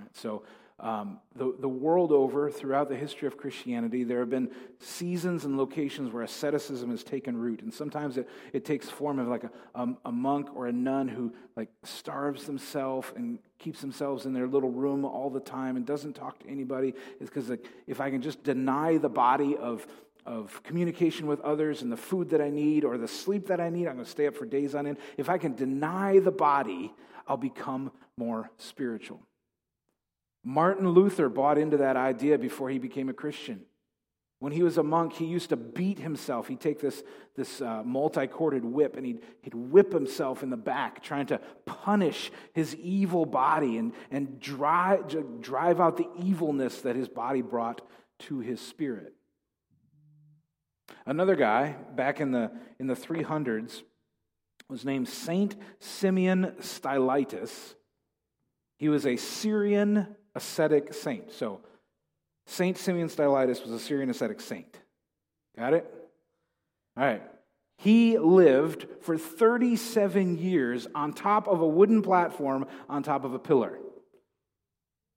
Right? 0.00 0.08
So, 0.16 0.42
um, 0.78 1.20
the, 1.34 1.54
the 1.58 1.68
world 1.68 2.12
over, 2.12 2.50
throughout 2.50 2.90
the 2.90 2.96
history 2.96 3.26
of 3.26 3.38
Christianity, 3.38 4.04
there 4.04 4.20
have 4.20 4.28
been 4.28 4.50
seasons 4.78 5.46
and 5.46 5.56
locations 5.56 6.12
where 6.12 6.22
asceticism 6.22 6.90
has 6.90 7.02
taken 7.02 7.36
root. 7.36 7.62
And 7.62 7.72
sometimes 7.72 8.18
it, 8.18 8.28
it 8.52 8.66
takes 8.66 8.90
form 8.90 9.18
of 9.18 9.26
like 9.28 9.44
a, 9.44 9.50
a, 9.74 9.94
a 10.04 10.12
monk 10.12 10.54
or 10.54 10.66
a 10.66 10.72
nun 10.72 11.08
who 11.08 11.32
like 11.56 11.70
starves 11.82 12.44
themselves 12.44 13.08
and 13.16 13.38
keeps 13.58 13.80
themselves 13.80 14.26
in 14.26 14.34
their 14.34 14.46
little 14.46 14.70
room 14.70 15.06
all 15.06 15.30
the 15.30 15.40
time 15.40 15.76
and 15.76 15.86
doesn't 15.86 16.12
talk 16.12 16.38
to 16.40 16.48
anybody. 16.48 16.92
It's 17.20 17.30
because 17.30 17.48
like, 17.48 17.66
if 17.86 18.00
I 18.00 18.10
can 18.10 18.20
just 18.20 18.44
deny 18.44 18.98
the 18.98 19.08
body 19.08 19.56
of 19.56 19.86
of 20.26 20.60
communication 20.64 21.28
with 21.28 21.40
others 21.42 21.82
and 21.82 21.92
the 21.92 21.96
food 21.96 22.30
that 22.30 22.40
I 22.40 22.50
need 22.50 22.84
or 22.84 22.98
the 22.98 23.06
sleep 23.06 23.46
that 23.46 23.60
I 23.60 23.70
need. 23.70 23.86
I'm 23.86 23.94
going 23.94 24.04
to 24.04 24.10
stay 24.10 24.26
up 24.26 24.34
for 24.34 24.44
days 24.44 24.74
on 24.74 24.84
end. 24.84 24.96
If 25.16 25.28
I 25.28 25.38
can 25.38 25.54
deny 25.54 26.18
the 26.18 26.32
body, 26.32 26.92
I'll 27.28 27.36
become 27.36 27.92
more 28.16 28.50
spiritual. 28.58 29.20
Martin 30.48 30.88
Luther 30.88 31.28
bought 31.28 31.58
into 31.58 31.78
that 31.78 31.96
idea 31.96 32.38
before 32.38 32.70
he 32.70 32.78
became 32.78 33.08
a 33.08 33.12
Christian. 33.12 33.62
When 34.38 34.52
he 34.52 34.62
was 34.62 34.78
a 34.78 34.82
monk, 34.84 35.14
he 35.14 35.24
used 35.24 35.48
to 35.48 35.56
beat 35.56 35.98
himself. 35.98 36.46
He'd 36.46 36.60
take 36.60 36.78
this, 36.78 37.02
this 37.34 37.60
uh, 37.60 37.82
multi 37.84 38.28
corded 38.28 38.64
whip 38.64 38.96
and 38.96 39.04
he'd, 39.04 39.22
he'd 39.42 39.54
whip 39.54 39.92
himself 39.92 40.44
in 40.44 40.50
the 40.50 40.56
back, 40.56 41.02
trying 41.02 41.26
to 41.26 41.40
punish 41.64 42.30
his 42.52 42.76
evil 42.76 43.26
body 43.26 43.76
and, 43.76 43.92
and 44.12 44.38
drive, 44.38 45.40
drive 45.40 45.80
out 45.80 45.96
the 45.96 46.08
evilness 46.22 46.82
that 46.82 46.94
his 46.94 47.08
body 47.08 47.42
brought 47.42 47.80
to 48.20 48.38
his 48.38 48.60
spirit. 48.60 49.14
Another 51.06 51.34
guy 51.34 51.74
back 51.96 52.20
in 52.20 52.30
the, 52.30 52.52
in 52.78 52.86
the 52.86 52.94
300s 52.94 53.82
was 54.68 54.84
named 54.84 55.08
Saint 55.08 55.56
Simeon 55.80 56.54
Stylites. 56.60 57.74
He 58.78 58.88
was 58.88 59.06
a 59.06 59.16
Syrian 59.16 60.15
ascetic 60.36 60.94
saint. 60.94 61.32
So, 61.32 61.60
Saint 62.46 62.78
Simeon 62.78 63.08
Stylites 63.08 63.60
was 63.62 63.72
a 63.72 63.80
Syrian 63.80 64.10
ascetic 64.10 64.40
saint. 64.40 64.78
Got 65.58 65.74
it? 65.74 65.92
All 66.96 67.04
right. 67.04 67.22
He 67.78 68.18
lived 68.18 68.86
for 69.02 69.18
37 69.18 70.38
years 70.38 70.86
on 70.94 71.12
top 71.12 71.48
of 71.48 71.60
a 71.60 71.66
wooden 71.66 72.02
platform 72.02 72.66
on 72.88 73.02
top 73.02 73.24
of 73.24 73.34
a 73.34 73.38
pillar 73.38 73.78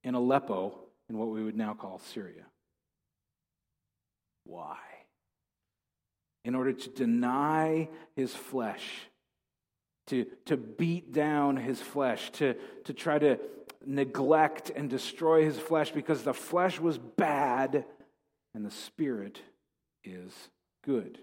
in 0.04 0.16
Aleppo, 0.16 0.80
in 1.10 1.18
what 1.18 1.30
we 1.30 1.44
would 1.44 1.56
now 1.56 1.74
call 1.74 2.00
Syria. 2.00 2.46
Why? 4.46 4.78
in 6.46 6.56
order 6.56 6.74
to 6.74 6.90
deny 6.90 7.90
his 8.16 8.34
flesh, 8.34 8.84
to, 10.08 10.26
to 10.46 10.58
beat 10.58 11.12
down 11.12 11.58
his 11.58 11.80
flesh, 11.82 12.32
to, 12.32 12.56
to 12.86 12.94
try 12.94 13.20
to 13.20 13.40
neglect 13.86 14.72
and 14.76 14.90
destroy 14.90 15.44
his 15.44 15.58
flesh 15.58 15.92
because 15.92 16.24
the 16.24 16.34
flesh 16.34 16.80
was 16.80 16.98
bad 16.98 17.86
and 18.54 18.66
the 18.66 18.72
spirit 18.72 19.40
is 20.04 20.34
good. 20.84 21.20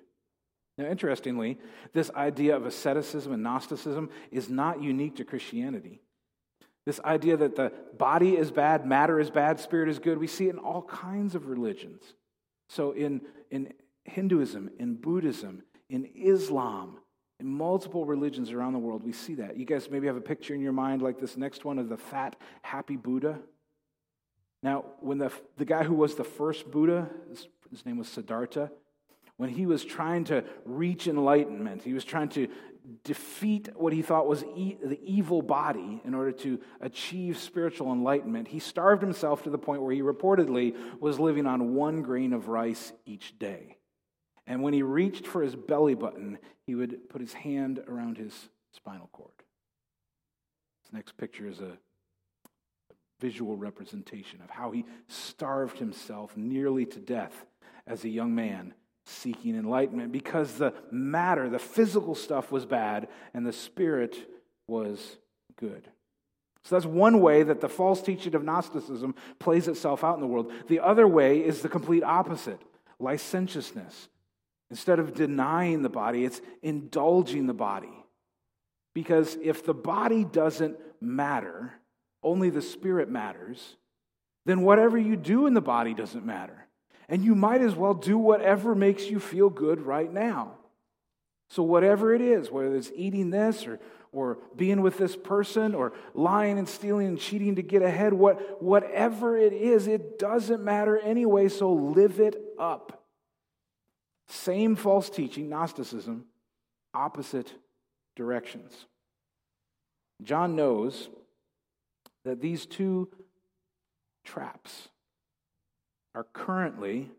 Now, 0.78 0.86
interestingly, 0.86 1.58
this 1.92 2.10
idea 2.14 2.56
of 2.56 2.66
asceticism 2.66 3.32
and 3.32 3.42
Gnosticism 3.42 4.10
is 4.30 4.50
not 4.50 4.82
unique 4.82 5.16
to 5.16 5.24
Christianity. 5.24 6.00
This 6.84 7.00
idea 7.00 7.36
that 7.38 7.56
the 7.56 7.72
body 7.98 8.36
is 8.36 8.50
bad, 8.50 8.86
matter 8.86 9.18
is 9.18 9.30
bad, 9.30 9.58
spirit 9.58 9.88
is 9.88 9.98
good, 9.98 10.18
we 10.18 10.26
see 10.26 10.46
it 10.46 10.54
in 10.54 10.58
all 10.58 10.82
kinds 10.82 11.34
of 11.34 11.46
religions. 11.46 12.02
So, 12.68 12.92
in, 12.92 13.22
in 13.50 13.72
Hinduism, 14.04 14.70
in 14.78 14.94
Buddhism, 14.94 15.62
in 15.88 16.08
Islam, 16.14 16.98
in 17.38 17.46
multiple 17.46 18.04
religions 18.06 18.50
around 18.50 18.72
the 18.72 18.78
world, 18.78 19.02
we 19.04 19.12
see 19.12 19.34
that. 19.34 19.56
You 19.56 19.66
guys 19.66 19.90
maybe 19.90 20.06
have 20.06 20.16
a 20.16 20.20
picture 20.22 20.54
in 20.54 20.60
your 20.60 20.72
mind 20.72 21.02
like 21.02 21.20
this 21.20 21.36
next 21.36 21.64
one 21.64 21.78
of 21.78 21.88
the 21.88 21.96
fat, 21.96 22.36
happy 22.62 22.96
Buddha. 22.96 23.38
Now, 24.62 24.84
when 25.00 25.18
the, 25.18 25.30
the 25.56 25.64
guy 25.64 25.84
who 25.84 25.94
was 25.94 26.14
the 26.14 26.24
first 26.24 26.70
Buddha, 26.70 27.10
his, 27.28 27.46
his 27.70 27.84
name 27.84 27.98
was 27.98 28.08
Siddhartha, 28.08 28.70
when 29.36 29.50
he 29.50 29.66
was 29.66 29.84
trying 29.84 30.24
to 30.24 30.44
reach 30.64 31.06
enlightenment, 31.06 31.82
he 31.82 31.92
was 31.92 32.04
trying 32.04 32.30
to 32.30 32.48
defeat 33.04 33.68
what 33.74 33.92
he 33.92 34.00
thought 34.00 34.26
was 34.26 34.44
e- 34.54 34.78
the 34.82 34.98
evil 35.02 35.42
body 35.42 36.00
in 36.04 36.14
order 36.14 36.32
to 36.32 36.60
achieve 36.80 37.36
spiritual 37.36 37.92
enlightenment, 37.92 38.48
he 38.48 38.58
starved 38.58 39.02
himself 39.02 39.42
to 39.42 39.50
the 39.50 39.58
point 39.58 39.82
where 39.82 39.92
he 39.92 40.00
reportedly 40.00 40.74
was 41.00 41.18
living 41.18 41.46
on 41.46 41.74
one 41.74 42.02
grain 42.02 42.32
of 42.32 42.48
rice 42.48 42.92
each 43.04 43.38
day. 43.38 43.76
And 44.46 44.62
when 44.62 44.72
he 44.72 44.82
reached 44.82 45.26
for 45.26 45.42
his 45.42 45.56
belly 45.56 45.94
button, 45.94 46.38
he 46.66 46.74
would 46.74 47.08
put 47.08 47.20
his 47.20 47.32
hand 47.32 47.80
around 47.88 48.18
his 48.18 48.48
spinal 48.72 49.08
cord. 49.12 49.30
This 50.84 50.92
next 50.92 51.16
picture 51.16 51.48
is 51.48 51.60
a 51.60 51.78
visual 53.20 53.56
representation 53.56 54.40
of 54.42 54.50
how 54.50 54.70
he 54.70 54.84
starved 55.08 55.78
himself 55.78 56.36
nearly 56.36 56.84
to 56.86 57.00
death 57.00 57.46
as 57.86 58.04
a 58.04 58.08
young 58.08 58.34
man 58.34 58.74
seeking 59.06 59.56
enlightenment 59.56 60.12
because 60.12 60.54
the 60.54 60.74
matter, 60.90 61.48
the 61.48 61.58
physical 61.58 62.14
stuff 62.14 62.50
was 62.50 62.66
bad 62.66 63.08
and 63.32 63.46
the 63.46 63.52
spirit 63.52 64.28
was 64.68 65.18
good. 65.56 65.88
So 66.64 66.74
that's 66.74 66.86
one 66.86 67.20
way 67.20 67.44
that 67.44 67.60
the 67.60 67.68
false 67.68 68.02
teaching 68.02 68.34
of 68.34 68.42
Gnosticism 68.42 69.14
plays 69.38 69.68
itself 69.68 70.02
out 70.02 70.16
in 70.16 70.20
the 70.20 70.26
world. 70.26 70.52
The 70.66 70.80
other 70.80 71.06
way 71.06 71.38
is 71.38 71.62
the 71.62 71.68
complete 71.68 72.02
opposite 72.02 72.60
licentiousness. 72.98 74.08
Instead 74.70 74.98
of 74.98 75.14
denying 75.14 75.82
the 75.82 75.88
body, 75.88 76.24
it's 76.24 76.40
indulging 76.62 77.46
the 77.46 77.54
body. 77.54 78.04
Because 78.94 79.36
if 79.42 79.64
the 79.64 79.74
body 79.74 80.24
doesn't 80.24 80.76
matter, 81.00 81.74
only 82.22 82.50
the 82.50 82.62
spirit 82.62 83.08
matters, 83.08 83.76
then 84.44 84.62
whatever 84.62 84.96
you 84.96 85.16
do 85.16 85.46
in 85.46 85.54
the 85.54 85.60
body 85.60 85.94
doesn't 85.94 86.24
matter. 86.24 86.66
And 87.08 87.24
you 87.24 87.34
might 87.34 87.60
as 87.60 87.74
well 87.74 87.94
do 87.94 88.18
whatever 88.18 88.74
makes 88.74 89.06
you 89.06 89.20
feel 89.20 89.50
good 89.50 89.80
right 89.80 90.12
now. 90.12 90.54
So, 91.50 91.62
whatever 91.62 92.12
it 92.12 92.20
is, 92.20 92.50
whether 92.50 92.74
it's 92.74 92.90
eating 92.96 93.30
this 93.30 93.66
or, 93.66 93.78
or 94.10 94.38
being 94.56 94.82
with 94.82 94.98
this 94.98 95.14
person 95.14 95.74
or 95.74 95.92
lying 96.14 96.58
and 96.58 96.68
stealing 96.68 97.06
and 97.06 97.18
cheating 97.18 97.56
to 97.56 97.62
get 97.62 97.82
ahead, 97.82 98.12
what, 98.12 98.60
whatever 98.60 99.36
it 99.36 99.52
is, 99.52 99.86
it 99.86 100.18
doesn't 100.18 100.64
matter 100.64 100.98
anyway, 100.98 101.48
so 101.48 101.72
live 101.72 102.18
it 102.18 102.34
up. 102.58 102.95
Same 104.28 104.76
false 104.76 105.08
teaching, 105.08 105.48
Gnosticism, 105.48 106.24
opposite 106.92 107.52
directions. 108.16 108.86
John 110.22 110.56
knows 110.56 111.08
that 112.24 112.40
these 112.40 112.66
two 112.66 113.08
traps 114.24 114.88
are 116.14 116.26
currently 116.32 117.10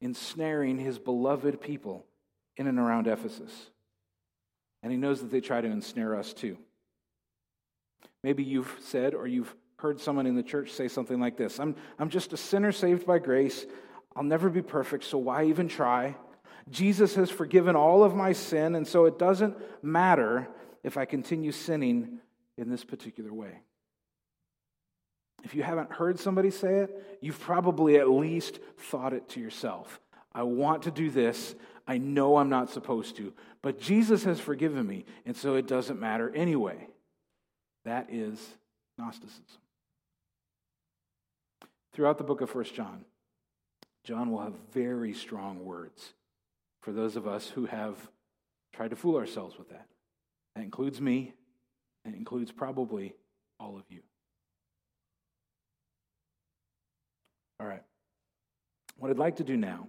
ensnaring 0.00 0.78
his 0.78 0.98
beloved 0.98 1.60
people 1.60 2.04
in 2.56 2.66
and 2.66 2.78
around 2.78 3.06
Ephesus. 3.06 3.70
And 4.82 4.92
he 4.92 4.98
knows 4.98 5.20
that 5.20 5.30
they 5.30 5.40
try 5.40 5.60
to 5.60 5.68
ensnare 5.68 6.16
us 6.16 6.32
too. 6.32 6.58
Maybe 8.22 8.44
you've 8.44 8.76
said 8.80 9.14
or 9.14 9.26
you've 9.26 9.54
heard 9.78 10.00
someone 10.00 10.26
in 10.26 10.36
the 10.36 10.42
church 10.42 10.70
say 10.70 10.86
something 10.86 11.18
like 11.18 11.36
this 11.36 11.58
I'm, 11.58 11.74
I'm 11.98 12.08
just 12.08 12.32
a 12.32 12.36
sinner 12.36 12.72
saved 12.72 13.06
by 13.06 13.18
grace. 13.18 13.66
I'll 14.14 14.22
never 14.22 14.50
be 14.50 14.60
perfect, 14.60 15.04
so 15.04 15.16
why 15.16 15.44
even 15.44 15.68
try? 15.68 16.14
Jesus 16.70 17.14
has 17.16 17.30
forgiven 17.30 17.76
all 17.76 18.04
of 18.04 18.14
my 18.14 18.32
sin, 18.32 18.74
and 18.74 18.86
so 18.86 19.04
it 19.06 19.18
doesn't 19.18 19.56
matter 19.82 20.48
if 20.82 20.96
I 20.96 21.04
continue 21.04 21.52
sinning 21.52 22.18
in 22.56 22.70
this 22.70 22.84
particular 22.84 23.32
way. 23.32 23.60
If 25.44 25.54
you 25.54 25.62
haven't 25.62 25.92
heard 25.92 26.18
somebody 26.18 26.50
say 26.50 26.80
it, 26.80 27.18
you've 27.20 27.40
probably 27.40 27.98
at 27.98 28.08
least 28.08 28.60
thought 28.78 29.12
it 29.12 29.28
to 29.30 29.40
yourself. 29.40 30.00
I 30.32 30.44
want 30.44 30.82
to 30.82 30.90
do 30.90 31.10
this. 31.10 31.54
I 31.86 31.98
know 31.98 32.36
I'm 32.36 32.48
not 32.48 32.70
supposed 32.70 33.16
to, 33.16 33.32
but 33.60 33.80
Jesus 33.80 34.24
has 34.24 34.38
forgiven 34.38 34.86
me, 34.86 35.04
and 35.26 35.36
so 35.36 35.56
it 35.56 35.66
doesn't 35.66 36.00
matter 36.00 36.30
anyway. 36.34 36.86
That 37.84 38.08
is 38.10 38.38
Gnosticism. 38.98 39.42
Throughout 41.92 42.18
the 42.18 42.24
book 42.24 42.40
of 42.40 42.50
First 42.50 42.74
John, 42.74 43.04
John 44.04 44.30
will 44.30 44.42
have 44.42 44.54
very 44.72 45.12
strong 45.12 45.64
words 45.64 46.14
for 46.82 46.92
those 46.92 47.16
of 47.16 47.26
us 47.26 47.48
who 47.48 47.66
have 47.66 47.96
tried 48.74 48.90
to 48.90 48.96
fool 48.96 49.16
ourselves 49.16 49.56
with 49.58 49.70
that. 49.70 49.86
That 50.54 50.62
includes 50.62 51.00
me, 51.00 51.32
and 52.04 52.14
includes 52.14 52.52
probably 52.52 53.14
all 53.58 53.76
of 53.76 53.84
you. 53.88 54.00
All 57.60 57.66
right. 57.66 57.82
What 58.98 59.10
I'd 59.10 59.18
like 59.18 59.36
to 59.36 59.44
do 59.44 59.56
now 59.56 59.88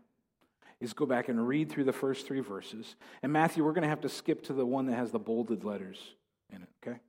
is 0.79 0.93
go 0.93 1.05
back 1.05 1.29
and 1.29 1.47
read 1.47 1.71
through 1.71 1.85
the 1.85 1.93
first 1.93 2.27
three 2.27 2.39
verses. 2.39 2.95
And 3.21 3.31
Matthew, 3.31 3.63
we're 3.63 3.73
going 3.73 3.83
to 3.83 3.89
have 3.89 4.01
to 4.01 4.09
skip 4.09 4.43
to 4.43 4.53
the 4.53 4.65
one 4.65 4.85
that 4.87 4.95
has 4.95 5.11
the 5.11 5.19
bolded 5.19 5.63
letters 5.63 5.97
in 6.49 6.61
it, 6.61 6.69
okay? 6.85 6.99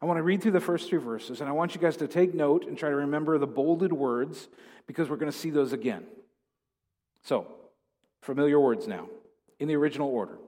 I 0.00 0.06
want 0.06 0.18
to 0.18 0.22
read 0.22 0.42
through 0.42 0.52
the 0.52 0.60
first 0.60 0.88
three 0.88 0.98
verses, 0.98 1.40
and 1.40 1.48
I 1.48 1.52
want 1.52 1.74
you 1.74 1.80
guys 1.80 1.96
to 1.98 2.08
take 2.08 2.34
note 2.34 2.66
and 2.66 2.78
try 2.78 2.88
to 2.88 2.96
remember 2.96 3.36
the 3.38 3.46
bolded 3.46 3.92
words 3.92 4.48
because 4.86 5.10
we're 5.10 5.16
going 5.16 5.32
to 5.32 5.36
see 5.36 5.50
those 5.50 5.72
again. 5.72 6.04
So, 7.22 7.46
familiar 8.22 8.58
words 8.60 8.86
now, 8.86 9.08
in 9.58 9.68
the 9.68 9.76
original 9.76 10.08
order. 10.08 10.38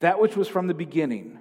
That 0.00 0.20
which 0.20 0.36
was 0.36 0.48
from 0.48 0.66
the 0.66 0.74
beginning, 0.74 1.38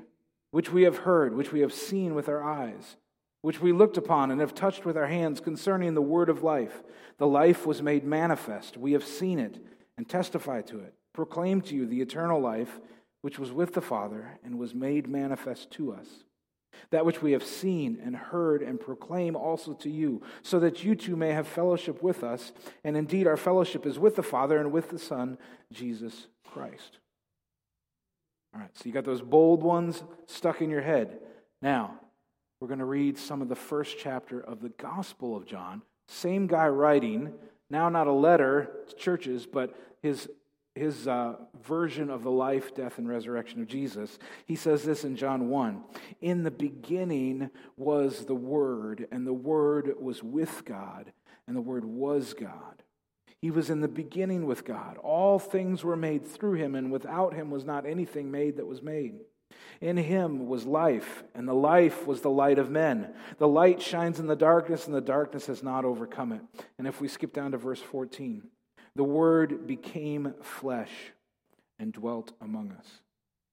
which 0.52 0.72
we 0.72 0.84
have 0.84 1.00
heard, 1.00 1.36
which 1.36 1.52
we 1.52 1.62
have 1.62 1.74
seen 1.74 2.16
with 2.16 2.30
our 2.30 2.44
eyes, 2.44 2.98
which 3.42 3.62
we 3.62 3.72
looked 3.72 3.98
upon 3.98 4.32
and 4.32 4.42
have 4.42 4.56
touched 4.56 4.86
with 4.86 4.98
our 4.98 5.08
hands 5.08 5.40
concerning 5.40 5.94
the 5.94 6.02
word 6.02 6.30
of 6.30 6.44
life. 6.44 6.84
The 7.18 7.28
life 7.28 7.66
was 7.66 7.82
made 7.82 8.04
manifest. 8.04 8.78
We 8.78 8.94
have 8.94 9.06
seen 9.06 9.38
it 9.40 9.60
and 9.98 10.10
testified 10.10 10.68
to 10.68 10.80
it, 10.80 10.94
proclaimed 11.14 11.66
to 11.66 11.76
you 11.76 11.86
the 11.86 12.02
eternal 12.02 12.42
life 12.42 12.80
which 13.22 13.40
was 13.40 13.52
with 13.52 13.74
the 13.74 13.82
Father 13.82 14.40
and 14.44 14.60
was 14.60 14.76
made 14.76 15.08
manifest 15.08 15.72
to 15.72 15.94
us. 15.94 16.25
That 16.92 17.06
which 17.06 17.22
we 17.22 17.32
have 17.34 17.44
seen 17.44 18.00
and 18.04 18.16
heard 18.16 18.62
and 18.62 18.80
proclaim 18.80 19.36
also 19.36 19.74
to 19.74 19.90
you, 19.90 20.22
so 20.42 20.60
that 20.60 20.84
you 20.84 20.96
too 20.96 21.16
may 21.16 21.32
have 21.32 21.48
fellowship 21.48 22.02
with 22.04 22.24
us. 22.24 22.52
And 22.84 22.96
indeed, 22.96 23.28
our 23.28 23.38
fellowship 23.38 23.86
is 23.86 24.00
with 24.00 24.16
the 24.16 24.24
Father 24.24 24.60
and 24.60 24.72
with 24.72 24.90
the 24.90 25.00
Son, 25.00 25.38
Jesus 25.72 26.28
Christ. 26.44 27.00
All 28.54 28.62
right, 28.62 28.70
so 28.74 28.84
you 28.86 28.94
got 28.94 29.04
those 29.04 29.22
bold 29.22 29.64
ones 29.64 30.04
stuck 30.28 30.62
in 30.62 30.70
your 30.70 30.82
head. 30.82 31.20
Now, 31.62 32.00
we're 32.60 32.70
going 32.70 32.80
to 32.80 32.86
read 32.86 33.18
some 33.18 33.42
of 33.42 33.50
the 33.50 33.56
first 33.56 33.98
chapter 34.00 34.40
of 34.40 34.62
the 34.62 34.70
Gospel 34.70 35.36
of 35.36 35.46
John. 35.46 35.82
Same 36.08 36.48
guy 36.48 36.68
writing, 36.70 37.34
now 37.70 37.90
not 37.90 38.08
a 38.08 38.14
letter 38.14 38.72
to 38.88 38.96
churches, 38.96 39.46
but 39.46 39.76
his 40.02 40.30
his 40.76 41.08
uh, 41.08 41.36
version 41.64 42.10
of 42.10 42.24
the 42.24 42.32
life, 42.32 42.76
death, 42.76 42.98
and 42.98 43.08
resurrection 43.08 43.62
of 43.62 43.68
Jesus. 43.68 44.20
He 44.46 44.56
says 44.56 44.84
this 44.84 45.06
in 45.06 45.16
John 45.16 45.50
1 45.50 45.84
In 46.22 46.44
the 46.44 46.52
beginning 46.52 47.50
was 47.78 48.26
the 48.26 48.36
Word, 48.36 49.08
and 49.12 49.26
the 49.26 49.34
Word 49.34 49.94
was 50.00 50.22
with 50.22 50.64
God, 50.66 51.12
and 51.48 51.56
the 51.56 51.62
Word 51.62 51.86
was 51.86 52.34
God. 52.34 52.84
He 53.42 53.52
was 53.52 53.70
in 53.70 53.82
the 53.82 53.88
beginning 53.88 54.46
with 54.46 54.66
God. 54.66 54.98
All 54.98 55.40
things 55.40 55.84
were 55.84 55.96
made 55.96 56.28
through 56.28 56.54
him, 56.54 56.76
and 56.76 56.92
without 56.92 57.34
him 57.34 57.52
was 57.52 57.64
not 57.64 57.86
anything 57.86 58.32
made 58.32 58.58
that 58.58 58.68
was 58.68 58.82
made. 58.82 59.20
In 59.82 59.98
him 59.98 60.48
was 60.48 60.66
life, 60.66 61.24
and 61.34 61.48
the 61.48 61.54
life 61.54 62.08
was 62.08 62.22
the 62.22 62.30
light 62.30 62.58
of 62.58 62.72
men. 62.72 63.14
The 63.38 63.48
light 63.48 63.82
shines 63.82 64.20
in 64.20 64.28
the 64.28 64.36
darkness, 64.36 64.88
and 64.88 64.96
the 64.96 65.02
darkness 65.02 65.48
has 65.48 65.62
not 65.62 65.86
overcome 65.86 66.32
it. 66.32 66.42
And 66.78 66.88
if 66.88 67.00
we 67.00 67.08
skip 67.08 67.34
down 67.34 67.52
to 67.52 67.58
verse 67.58 67.82
14, 67.82 68.44
the 68.96 69.04
Word 69.04 69.68
became 69.68 70.34
flesh 70.42 70.92
and 71.80 71.92
dwelt 71.92 72.34
among 72.42 72.72
us. 72.72 72.88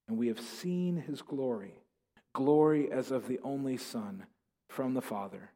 And 0.08 0.16
we 0.16 0.28
have 0.28 0.40
seen 0.40 0.96
his 0.96 1.22
glory, 1.22 1.74
glory 2.32 2.90
as 2.90 3.10
of 3.10 3.28
the 3.28 3.40
only 3.42 3.76
Son 3.76 4.26
from 4.68 4.94
the 4.94 5.02
Father, 5.02 5.50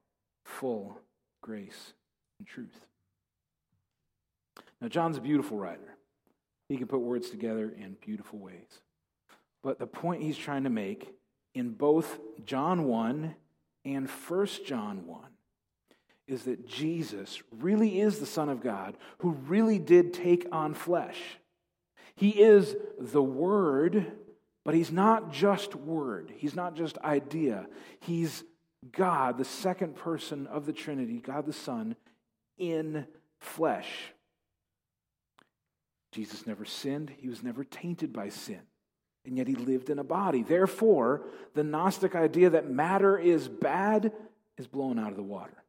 full 0.45 0.99
grace 1.43 1.93
and 2.39 2.47
truth. 2.47 2.81
Now, 4.81 4.89
John's 4.89 5.17
a 5.17 5.23
beautiful 5.23 5.59
writer. 5.59 5.97
He 6.69 6.77
can 6.77 6.87
put 6.87 7.01
words 7.01 7.31
together 7.31 7.73
in 7.77 7.97
beautiful 8.05 8.39
ways. 8.39 8.81
But 9.63 9.79
the 9.79 9.87
point 9.87 10.23
he's 10.23 10.37
trying 10.37 10.65
to 10.65 10.71
make 10.71 11.15
in 11.55 11.71
both 11.71 12.19
John 12.45 12.85
1 12.85 13.35
and 13.85 14.09
1 14.09 14.47
John 14.67 15.07
1 15.07 15.21
is 16.27 16.45
that 16.45 16.67
Jesus 16.67 17.43
really 17.51 18.01
is 18.01 18.19
the 18.19 18.27
Son 18.27 18.49
of 18.49 18.63
God 18.63 18.97
who 19.19 19.31
really 19.31 19.79
did 19.79 20.13
take 20.13 20.47
on 20.53 20.75
flesh. 20.75 21.19
He 22.15 22.31
is 22.31 22.75
the 22.99 23.23
Word, 23.23 24.13
but 24.65 24.75
He's 24.75 24.91
not 24.91 25.33
just 25.33 25.75
Word, 25.75 26.33
He's 26.37 26.55
not 26.55 26.75
just 26.75 26.99
idea. 26.99 27.67
He's 28.01 28.45
God, 28.93 29.39
the 29.39 29.45
second 29.45 29.97
person 29.97 30.47
of 30.47 30.67
the 30.67 30.73
Trinity, 30.73 31.19
God 31.19 31.47
the 31.47 31.53
Son, 31.53 31.97
in 32.59 33.07
flesh. 33.39 34.13
Jesus 36.13 36.47
never 36.47 36.65
sinned, 36.65 37.11
He 37.19 37.29
was 37.29 37.43
never 37.43 37.65
tainted 37.65 38.13
by 38.13 38.31
sin 38.31 38.61
and 39.27 39.37
yet 39.37 39.49
he 39.49 39.55
lived 39.55 39.91
in 39.91 39.99
a 39.99 40.05
body. 40.05 40.43
Therefore, 40.43 41.23
the 41.55 41.65
Gnostic 41.65 42.15
idea 42.15 42.51
that 42.51 42.71
matter 42.71 43.19
is 43.19 43.49
bad 43.49 44.13
is 44.57 44.67
blown 44.67 44.99
out 44.99 45.11
of 45.11 45.17
the 45.17 45.23
water. 45.23 45.63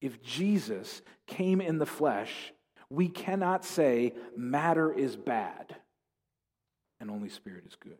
If 0.00 0.22
Jesus 0.22 1.02
came 1.26 1.60
in 1.60 1.78
the 1.78 1.86
flesh, 1.86 2.52
we 2.88 3.08
cannot 3.08 3.64
say 3.64 4.14
matter 4.36 4.92
is 4.92 5.16
bad 5.16 5.76
and 7.00 7.10
only 7.10 7.28
spirit 7.28 7.64
is 7.66 7.76
good. 7.76 7.98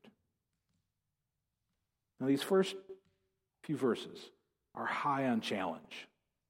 Now, 2.19 2.27
these 2.27 2.43
first 2.43 2.77
few 3.63 3.77
verses 3.77 4.19
are 4.75 4.87
high 4.87 5.27
on 5.27 5.41
challenge. 5.41 6.09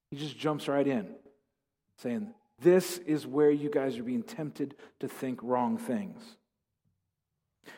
He 0.09 0.17
just 0.17 0.37
jumps 0.37 0.67
right 0.67 0.85
in, 0.85 1.07
saying, 1.97 2.33
This 2.59 2.97
is 2.99 3.25
where 3.25 3.51
you 3.51 3.69
guys 3.69 3.97
are 3.97 4.03
being 4.03 4.23
tempted 4.23 4.75
to 4.99 5.07
think 5.07 5.39
wrong 5.41 5.77
things. 5.77 6.21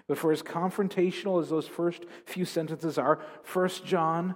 But 0.08 0.18
for 0.18 0.32
as 0.32 0.42
confrontational 0.42 1.42
as 1.42 1.50
those 1.50 1.68
first 1.68 2.06
few 2.26 2.46
sentences 2.46 2.98
are, 2.98 3.20
First 3.44 3.86
John 3.86 4.34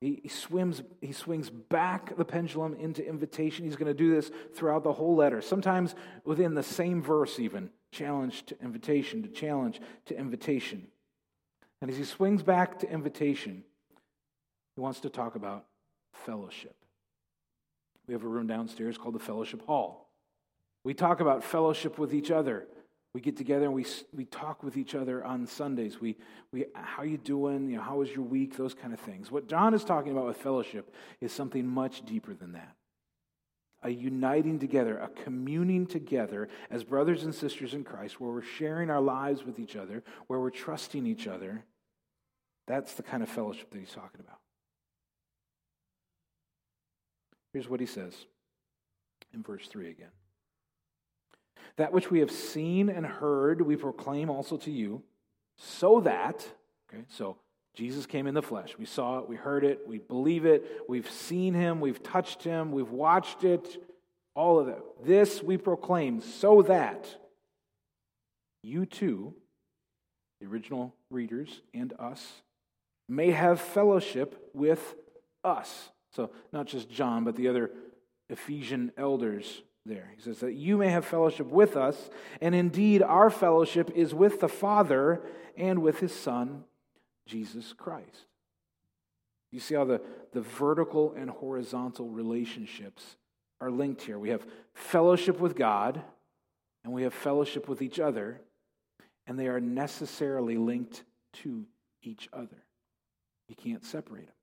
he, 0.00 0.28
swims, 0.28 0.82
he 1.02 1.12
swings 1.12 1.50
back 1.50 2.16
the 2.16 2.24
pendulum 2.24 2.74
into 2.74 3.06
invitation. 3.06 3.66
He's 3.66 3.76
going 3.76 3.86
to 3.86 3.94
do 3.94 4.14
this 4.14 4.30
throughout 4.54 4.82
the 4.82 4.94
whole 4.94 5.14
letter, 5.14 5.42
sometimes 5.42 5.94
within 6.24 6.54
the 6.54 6.62
same 6.62 7.02
verse, 7.02 7.38
even 7.38 7.70
challenge 7.92 8.46
to 8.46 8.56
invitation, 8.62 9.22
to 9.22 9.28
challenge 9.28 9.80
to 10.06 10.16
invitation. 10.18 10.86
And 11.82 11.90
as 11.90 11.98
he 11.98 12.04
swings 12.04 12.42
back 12.42 12.78
to 12.78 12.90
invitation, 12.90 13.62
he 14.74 14.80
wants 14.80 15.00
to 15.00 15.10
talk 15.10 15.34
about 15.34 15.66
fellowship. 16.12 16.76
We 18.06 18.14
have 18.14 18.24
a 18.24 18.28
room 18.28 18.46
downstairs 18.46 18.96
called 18.96 19.14
the 19.14 19.20
Fellowship 19.20 19.64
Hall. 19.66 20.10
We 20.82 20.94
talk 20.94 21.20
about 21.20 21.44
fellowship 21.44 21.98
with 21.98 22.14
each 22.14 22.30
other. 22.30 22.66
We 23.12 23.20
get 23.20 23.36
together 23.36 23.64
and 23.64 23.74
we, 23.74 23.84
we 24.12 24.24
talk 24.24 24.62
with 24.62 24.76
each 24.76 24.94
other 24.94 25.24
on 25.24 25.46
Sundays. 25.46 26.00
We, 26.00 26.16
we, 26.52 26.66
how 26.74 27.02
you 27.02 27.18
doing? 27.18 27.68
You 27.68 27.76
know, 27.76 27.82
how 27.82 27.96
was 27.96 28.10
your 28.10 28.22
week? 28.24 28.56
Those 28.56 28.74
kind 28.74 28.94
of 28.94 29.00
things. 29.00 29.32
What 29.32 29.48
John 29.48 29.74
is 29.74 29.84
talking 29.84 30.12
about 30.12 30.26
with 30.26 30.36
fellowship 30.36 30.94
is 31.20 31.32
something 31.32 31.66
much 31.66 32.06
deeper 32.06 32.34
than 32.34 32.52
that. 32.52 32.76
A 33.82 33.90
uniting 33.90 34.58
together, 34.60 34.98
a 34.98 35.08
communing 35.08 35.86
together 35.86 36.48
as 36.70 36.84
brothers 36.84 37.24
and 37.24 37.34
sisters 37.34 37.74
in 37.74 37.82
Christ, 37.82 38.20
where 38.20 38.30
we're 38.30 38.42
sharing 38.42 38.90
our 38.90 39.00
lives 39.00 39.44
with 39.44 39.58
each 39.58 39.74
other, 39.74 40.04
where 40.28 40.38
we're 40.38 40.50
trusting 40.50 41.06
each 41.06 41.26
other. 41.26 41.64
That's 42.68 42.94
the 42.94 43.02
kind 43.02 43.22
of 43.22 43.28
fellowship 43.28 43.70
that 43.70 43.78
he's 43.78 43.90
talking 43.90 44.20
about. 44.20 44.38
Here's 47.52 47.68
what 47.68 47.80
he 47.80 47.86
says 47.86 48.14
in 49.34 49.42
verse 49.42 49.66
3 49.66 49.90
again. 49.90 50.10
That 51.76 51.92
which 51.92 52.10
we 52.10 52.20
have 52.20 52.30
seen 52.30 52.88
and 52.88 53.06
heard, 53.06 53.62
we 53.62 53.76
proclaim 53.76 54.30
also 54.30 54.56
to 54.58 54.70
you, 54.70 55.02
so 55.56 56.00
that, 56.00 56.46
okay, 56.92 57.04
so 57.08 57.36
Jesus 57.74 58.06
came 58.06 58.26
in 58.26 58.34
the 58.34 58.42
flesh. 58.42 58.76
We 58.78 58.84
saw 58.84 59.20
it, 59.20 59.28
we 59.28 59.36
heard 59.36 59.64
it, 59.64 59.80
we 59.86 59.98
believe 59.98 60.44
it, 60.44 60.82
we've 60.88 61.10
seen 61.10 61.54
him, 61.54 61.80
we've 61.80 62.02
touched 62.02 62.42
him, 62.42 62.72
we've 62.72 62.90
watched 62.90 63.44
it. 63.44 63.82
All 64.36 64.60
of 64.60 64.68
it. 64.68 64.78
This 65.04 65.42
we 65.42 65.56
proclaim 65.56 66.20
so 66.20 66.62
that 66.62 67.16
you 68.62 68.86
too, 68.86 69.34
the 70.40 70.46
original 70.46 70.94
readers 71.10 71.62
and 71.74 71.92
us, 71.98 72.42
may 73.08 73.32
have 73.32 73.60
fellowship 73.60 74.50
with 74.54 74.94
us. 75.42 75.90
So, 76.14 76.30
not 76.52 76.66
just 76.66 76.88
John, 76.88 77.24
but 77.24 77.36
the 77.36 77.48
other 77.48 77.70
Ephesian 78.28 78.92
elders 78.96 79.62
there. 79.86 80.12
He 80.16 80.22
says 80.22 80.40
that 80.40 80.54
you 80.54 80.76
may 80.76 80.88
have 80.88 81.04
fellowship 81.04 81.46
with 81.46 81.76
us, 81.76 82.10
and 82.40 82.54
indeed 82.54 83.02
our 83.02 83.30
fellowship 83.30 83.90
is 83.94 84.14
with 84.14 84.40
the 84.40 84.48
Father 84.48 85.22
and 85.56 85.82
with 85.82 86.00
his 86.00 86.14
Son, 86.14 86.64
Jesus 87.26 87.72
Christ. 87.72 88.26
You 89.52 89.60
see 89.60 89.74
how 89.74 89.84
the, 89.84 90.00
the 90.32 90.42
vertical 90.42 91.14
and 91.16 91.28
horizontal 91.28 92.08
relationships 92.08 93.16
are 93.60 93.70
linked 93.70 94.02
here. 94.02 94.18
We 94.18 94.30
have 94.30 94.46
fellowship 94.74 95.40
with 95.40 95.56
God, 95.56 96.00
and 96.84 96.92
we 96.92 97.02
have 97.02 97.14
fellowship 97.14 97.68
with 97.68 97.82
each 97.82 97.98
other, 97.98 98.40
and 99.26 99.38
they 99.38 99.48
are 99.48 99.60
necessarily 99.60 100.56
linked 100.56 101.04
to 101.32 101.66
each 102.02 102.28
other. 102.32 102.64
You 103.48 103.56
can't 103.56 103.84
separate 103.84 104.26
them. 104.26 104.34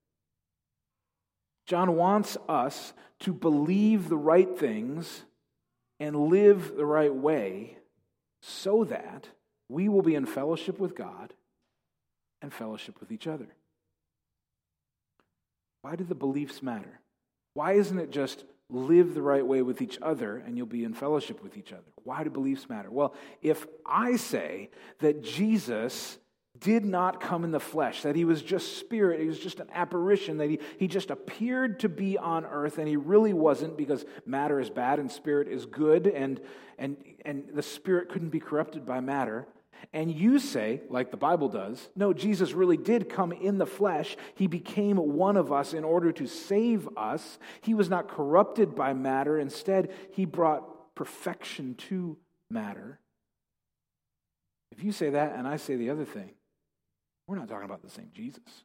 John 1.67 1.95
wants 1.95 2.37
us 2.47 2.93
to 3.19 3.33
believe 3.33 4.09
the 4.09 4.17
right 4.17 4.57
things 4.57 5.23
and 5.99 6.15
live 6.15 6.75
the 6.75 6.85
right 6.85 7.13
way 7.13 7.77
so 8.41 8.85
that 8.85 9.27
we 9.69 9.89
will 9.89 10.01
be 10.01 10.15
in 10.15 10.25
fellowship 10.25 10.79
with 10.79 10.95
God 10.95 11.33
and 12.41 12.53
fellowship 12.53 12.99
with 13.01 13.11
each 13.11 13.27
other. 13.27 13.47
Why 15.81 15.95
do 15.95 16.05
the 16.05 16.15
beliefs 16.15 16.63
matter? 16.63 17.01
Why 17.53 17.73
isn't 17.73 17.99
it 17.99 18.11
just 18.11 18.45
live 18.69 19.13
the 19.13 19.21
right 19.21 19.45
way 19.45 19.61
with 19.61 19.81
each 19.81 19.97
other 20.01 20.37
and 20.37 20.57
you'll 20.57 20.67
be 20.67 20.83
in 20.83 20.93
fellowship 20.93 21.43
with 21.43 21.57
each 21.57 21.73
other? 21.73 21.83
Why 22.03 22.23
do 22.23 22.29
beliefs 22.29 22.69
matter? 22.69 22.89
Well, 22.89 23.13
if 23.41 23.65
I 23.85 24.15
say 24.15 24.69
that 24.99 25.21
Jesus 25.21 26.17
did 26.59 26.85
not 26.85 27.19
come 27.19 27.43
in 27.43 27.51
the 27.51 27.59
flesh, 27.59 28.03
that 28.03 28.15
he 28.15 28.25
was 28.25 28.41
just 28.41 28.77
spirit, 28.77 29.19
he 29.19 29.27
was 29.27 29.39
just 29.39 29.59
an 29.59 29.67
apparition, 29.73 30.37
that 30.37 30.49
he, 30.49 30.59
he 30.77 30.87
just 30.87 31.09
appeared 31.09 31.79
to 31.81 31.89
be 31.89 32.17
on 32.17 32.45
earth 32.45 32.77
and 32.77 32.87
he 32.87 32.95
really 32.95 33.33
wasn't 33.33 33.77
because 33.77 34.05
matter 34.25 34.59
is 34.59 34.69
bad 34.69 34.99
and 34.99 35.11
spirit 35.11 35.47
is 35.47 35.65
good 35.65 36.07
and, 36.07 36.39
and, 36.77 36.97
and 37.25 37.45
the 37.53 37.63
spirit 37.63 38.09
couldn't 38.09 38.29
be 38.29 38.39
corrupted 38.39 38.85
by 38.85 38.99
matter. 38.99 39.47
And 39.93 40.11
you 40.11 40.39
say, 40.39 40.81
like 40.89 41.11
the 41.11 41.17
Bible 41.17 41.49
does, 41.49 41.89
no, 41.95 42.13
Jesus 42.13 42.53
really 42.53 42.77
did 42.77 43.09
come 43.09 43.31
in 43.31 43.57
the 43.57 43.65
flesh. 43.65 44.17
He 44.35 44.47
became 44.47 44.97
one 44.97 45.37
of 45.37 45.51
us 45.51 45.73
in 45.73 45.83
order 45.83 46.11
to 46.13 46.27
save 46.27 46.87
us. 46.97 47.39
He 47.61 47.73
was 47.73 47.89
not 47.89 48.07
corrupted 48.07 48.75
by 48.75 48.93
matter. 48.93 49.39
Instead, 49.39 49.93
he 50.11 50.25
brought 50.25 50.95
perfection 50.95 51.75
to 51.75 52.17
matter. 52.49 52.99
If 54.71 54.83
you 54.83 54.91
say 54.91 55.11
that 55.11 55.35
and 55.35 55.47
I 55.47 55.57
say 55.57 55.75
the 55.75 55.89
other 55.89 56.05
thing, 56.05 56.31
we're 57.27 57.35
not 57.37 57.49
talking 57.49 57.65
about 57.65 57.83
the 57.83 57.89
same 57.89 58.09
Jesus. 58.13 58.63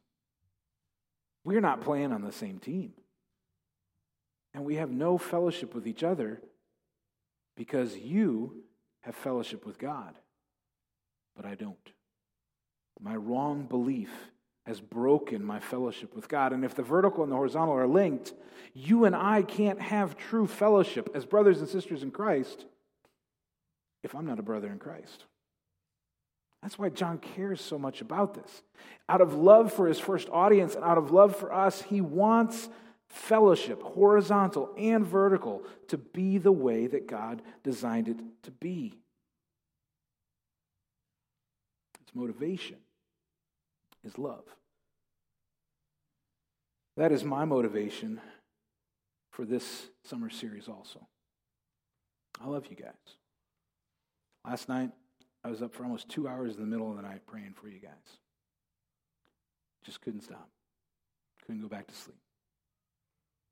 We're 1.43 1.61
not 1.61 1.81
playing 1.81 2.13
on 2.13 2.21
the 2.21 2.31
same 2.31 2.59
team. 2.59 2.93
And 4.53 4.63
we 4.63 4.75
have 4.75 4.89
no 4.89 5.17
fellowship 5.17 5.75
with 5.75 5.87
each 5.87 6.03
other 6.03 6.41
because 7.57 7.97
you 7.97 8.63
have 9.01 9.15
fellowship 9.15 9.65
with 9.65 9.77
God, 9.77 10.15
but 11.35 11.45
I 11.45 11.55
don't. 11.55 11.77
My 13.01 13.15
wrong 13.15 13.65
belief 13.65 14.11
has 14.65 14.79
broken 14.79 15.43
my 15.43 15.59
fellowship 15.59 16.15
with 16.15 16.29
God. 16.29 16.53
And 16.53 16.63
if 16.63 16.73
the 16.73 16.83
vertical 16.83 17.23
and 17.23 17.31
the 17.31 17.35
horizontal 17.35 17.75
are 17.75 17.87
linked, 17.87 18.33
you 18.73 19.03
and 19.03 19.15
I 19.15 19.41
can't 19.41 19.81
have 19.81 20.15
true 20.15 20.47
fellowship 20.47 21.09
as 21.13 21.25
brothers 21.25 21.59
and 21.59 21.67
sisters 21.67 22.01
in 22.01 22.11
Christ 22.11 22.65
if 24.03 24.15
I'm 24.15 24.25
not 24.25 24.39
a 24.39 24.43
brother 24.43 24.69
in 24.69 24.79
Christ. 24.79 25.25
That's 26.63 26.79
why 26.79 26.87
John 26.87 27.17
cares 27.17 27.59
so 27.59 27.77
much 27.77 27.99
about 27.99 28.35
this. 28.35 28.63
Out 29.09 29.19
of 29.19 29.33
love 29.33 29.73
for 29.73 29.85
his 29.85 29.99
first 29.99 30.29
audience 30.31 30.75
and 30.75 30.83
out 30.85 30.97
of 30.97 31.11
love 31.11 31.35
for 31.35 31.53
us, 31.53 31.81
he 31.81 31.99
wants 31.99 32.69
fellowship, 33.09 33.83
horizontal 33.83 34.73
and 34.77 35.05
vertical, 35.05 35.63
to 35.89 35.97
be 35.97 36.37
the 36.37 36.53
way 36.53 36.87
that 36.87 37.05
God 37.05 37.41
designed 37.63 38.07
it 38.07 38.17
to 38.43 38.51
be. 38.51 38.97
Its 42.01 42.15
motivation 42.15 42.77
is 44.05 44.17
love. 44.17 44.45
That 46.95 47.11
is 47.11 47.25
my 47.25 47.43
motivation 47.43 48.21
for 49.31 49.43
this 49.43 49.87
summer 50.05 50.29
series 50.29 50.69
also. 50.69 51.05
I 52.41 52.47
love 52.47 52.67
you 52.69 52.77
guys. 52.77 52.93
Last 54.47 54.69
night, 54.69 54.91
I 55.43 55.49
was 55.49 55.61
up 55.61 55.73
for 55.73 55.83
almost 55.83 56.09
two 56.09 56.27
hours 56.27 56.55
in 56.55 56.61
the 56.61 56.67
middle 56.67 56.89
of 56.89 56.95
the 56.95 57.01
night 57.01 57.25
praying 57.25 57.53
for 57.59 57.67
you 57.67 57.79
guys. 57.79 57.91
Just 59.83 60.01
couldn't 60.01 60.21
stop. 60.21 60.49
Couldn't 61.45 61.61
go 61.61 61.67
back 61.67 61.87
to 61.87 61.95
sleep. 61.95 62.17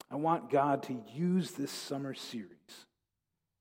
I 0.10 0.16
want 0.16 0.50
God 0.50 0.84
to 0.84 1.02
use 1.14 1.52
this 1.52 1.72
summer 1.72 2.14
series 2.14 2.86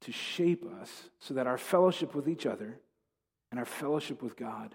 to 0.03 0.13
shape 0.13 0.65
us 0.81 1.11
so 1.19 1.35
that 1.35 1.47
our 1.47 1.59
fellowship 1.59 2.15
with 2.15 2.29
each 2.29 2.47
other 2.47 2.79
and 3.51 3.59
our 3.59 3.67
fellowship 3.67 4.23
with 4.23 4.37
God 4.37 4.75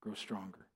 grow 0.00 0.14
stronger. 0.14 0.66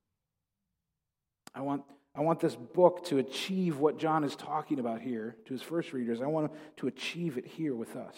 I 1.54 1.60
want, 1.60 1.82
I 2.14 2.20
want 2.20 2.40
this 2.40 2.56
book 2.56 3.04
to 3.06 3.18
achieve 3.18 3.78
what 3.78 3.98
John 3.98 4.24
is 4.24 4.36
talking 4.36 4.78
about 4.78 5.00
here 5.00 5.36
to 5.46 5.52
his 5.52 5.62
first 5.62 5.92
readers. 5.92 6.20
I 6.20 6.26
want 6.26 6.52
to 6.78 6.86
achieve 6.86 7.38
it 7.38 7.46
here 7.46 7.74
with 7.74 7.96
us. 7.96 8.16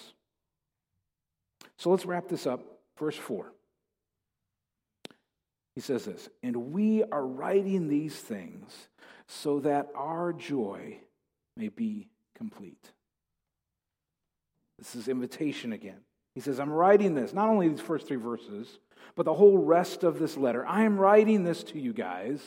So 1.76 1.90
let's 1.90 2.06
wrap 2.06 2.28
this 2.28 2.46
up. 2.46 2.62
Verse 2.98 3.16
4. 3.16 3.52
He 5.74 5.80
says 5.80 6.04
this, 6.04 6.28
and 6.42 6.72
we 6.72 7.02
are 7.04 7.26
writing 7.26 7.88
these 7.88 8.14
things 8.14 8.88
so 9.26 9.60
that 9.60 9.88
our 9.94 10.32
joy 10.32 10.98
may 11.56 11.68
be 11.68 12.08
complete. 12.36 12.92
This 14.78 14.94
is 14.94 15.08
invitation 15.08 15.72
again. 15.72 16.00
He 16.34 16.40
says, 16.40 16.58
I'm 16.58 16.72
writing 16.72 17.14
this, 17.14 17.32
not 17.32 17.48
only 17.48 17.68
these 17.68 17.80
first 17.80 18.06
three 18.06 18.16
verses, 18.16 18.78
but 19.14 19.24
the 19.24 19.34
whole 19.34 19.58
rest 19.58 20.02
of 20.02 20.18
this 20.18 20.36
letter. 20.36 20.66
I 20.66 20.84
am 20.84 20.98
writing 20.98 21.44
this 21.44 21.62
to 21.64 21.78
you 21.78 21.92
guys. 21.92 22.40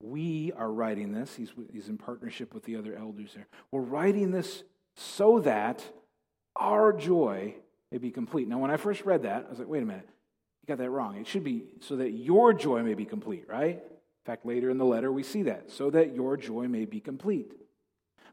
We 0.00 0.52
are 0.56 0.70
writing 0.70 1.12
this. 1.12 1.34
He's, 1.34 1.52
he's 1.72 1.88
in 1.88 1.98
partnership 1.98 2.54
with 2.54 2.64
the 2.64 2.76
other 2.76 2.96
elders 2.96 3.32
there. 3.34 3.46
We're 3.70 3.80
writing 3.80 4.30
this 4.30 4.64
so 4.96 5.40
that 5.40 5.84
our 6.56 6.92
joy 6.92 7.54
may 7.90 7.98
be 7.98 8.10
complete. 8.10 8.48
Now, 8.48 8.58
when 8.58 8.70
I 8.70 8.76
first 8.76 9.04
read 9.04 9.22
that, 9.22 9.44
I 9.46 9.50
was 9.50 9.58
like, 9.58 9.68
wait 9.68 9.82
a 9.82 9.86
minute. 9.86 10.08
Got 10.72 10.78
that 10.78 10.90
wrong. 10.90 11.18
It 11.18 11.26
should 11.26 11.44
be 11.44 11.64
so 11.80 11.96
that 11.96 12.12
your 12.12 12.54
joy 12.54 12.82
may 12.82 12.94
be 12.94 13.04
complete, 13.04 13.44
right? 13.46 13.74
In 13.76 14.24
fact, 14.24 14.46
later 14.46 14.70
in 14.70 14.78
the 14.78 14.86
letter, 14.86 15.12
we 15.12 15.22
see 15.22 15.42
that. 15.42 15.70
So 15.70 15.90
that 15.90 16.14
your 16.14 16.38
joy 16.38 16.66
may 16.66 16.86
be 16.86 16.98
complete. 16.98 17.52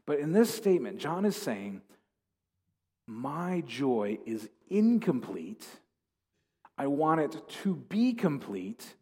But 0.06 0.20
in 0.20 0.32
this 0.32 0.48
statement, 0.54 0.96
John 0.96 1.26
is 1.26 1.36
saying, 1.36 1.82
My 3.06 3.62
joy 3.66 4.20
is 4.24 4.48
incomplete. 4.70 5.66
I 6.78 6.86
want 6.86 7.20
it 7.20 7.46
to 7.62 7.74
be 7.74 8.14
complete. 8.14 8.94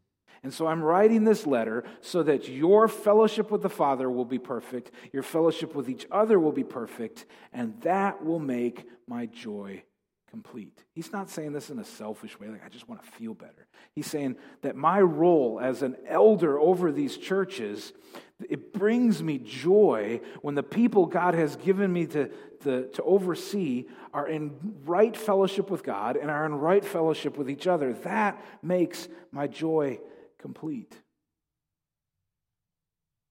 And 0.43 0.53
so 0.53 0.67
I'm 0.67 0.83
writing 0.83 1.23
this 1.23 1.47
letter 1.47 1.85
so 2.01 2.25
that 2.25 2.49
your 2.49 2.89
fellowship 2.89 3.53
with 3.53 3.63
the 3.63 3.71
Father 3.71 4.11
will 4.11 4.25
be 4.25 4.41
perfect, 4.41 4.91
your 5.13 5.23
fellowship 5.23 5.77
with 5.77 5.89
each 5.89 6.09
other 6.11 6.41
will 6.41 6.51
be 6.51 6.65
perfect, 6.65 7.25
and 7.53 7.81
that 7.83 8.25
will 8.25 8.41
make 8.41 8.85
my 9.07 9.27
joy 9.27 9.85
complete. 10.31 10.85
He's 10.93 11.13
not 11.13 11.31
saying 11.31 11.53
this 11.53 11.71
in 11.71 11.79
a 11.79 11.85
selfish 11.85 12.39
way, 12.39 12.49
like 12.49 12.65
I 12.65 12.69
just 12.69 12.89
want 12.89 13.03
to 13.03 13.11
feel 13.13 13.35
better. 13.35 13.67
He's 13.95 14.07
saying 14.07 14.37
that 14.63 14.77
my 14.77 15.01
role 15.01 15.61
as 15.61 15.83
an 15.83 15.97
elder 16.07 16.59
over 16.59 16.93
these 16.93 17.17
churches, 17.17 17.93
it 18.49 18.73
brings 18.73 19.23
me 19.23 19.39
joy 19.39 20.21
when 20.43 20.55
the 20.55 20.63
people 20.63 21.07
God 21.07 21.35
has 21.35 21.57
given 21.57 21.93
me 21.93 22.07
to, 22.07 22.29
to, 22.63 22.89
to 22.89 23.03
oversee 23.03 23.87
are 24.13 24.29
in 24.29 24.53
right 24.85 25.17
fellowship 25.17 25.71
with 25.71 25.83
God 25.83 26.17
and 26.17 26.31
are 26.31 26.45
in 26.47 26.55
right 26.55 26.85
fellowship 26.85 27.37
with 27.37 27.51
each 27.51 27.67
other. 27.67 27.93
That 27.93 28.43
makes 28.63 29.09
my 29.33 29.47
joy 29.47 29.99
complete. 30.39 30.95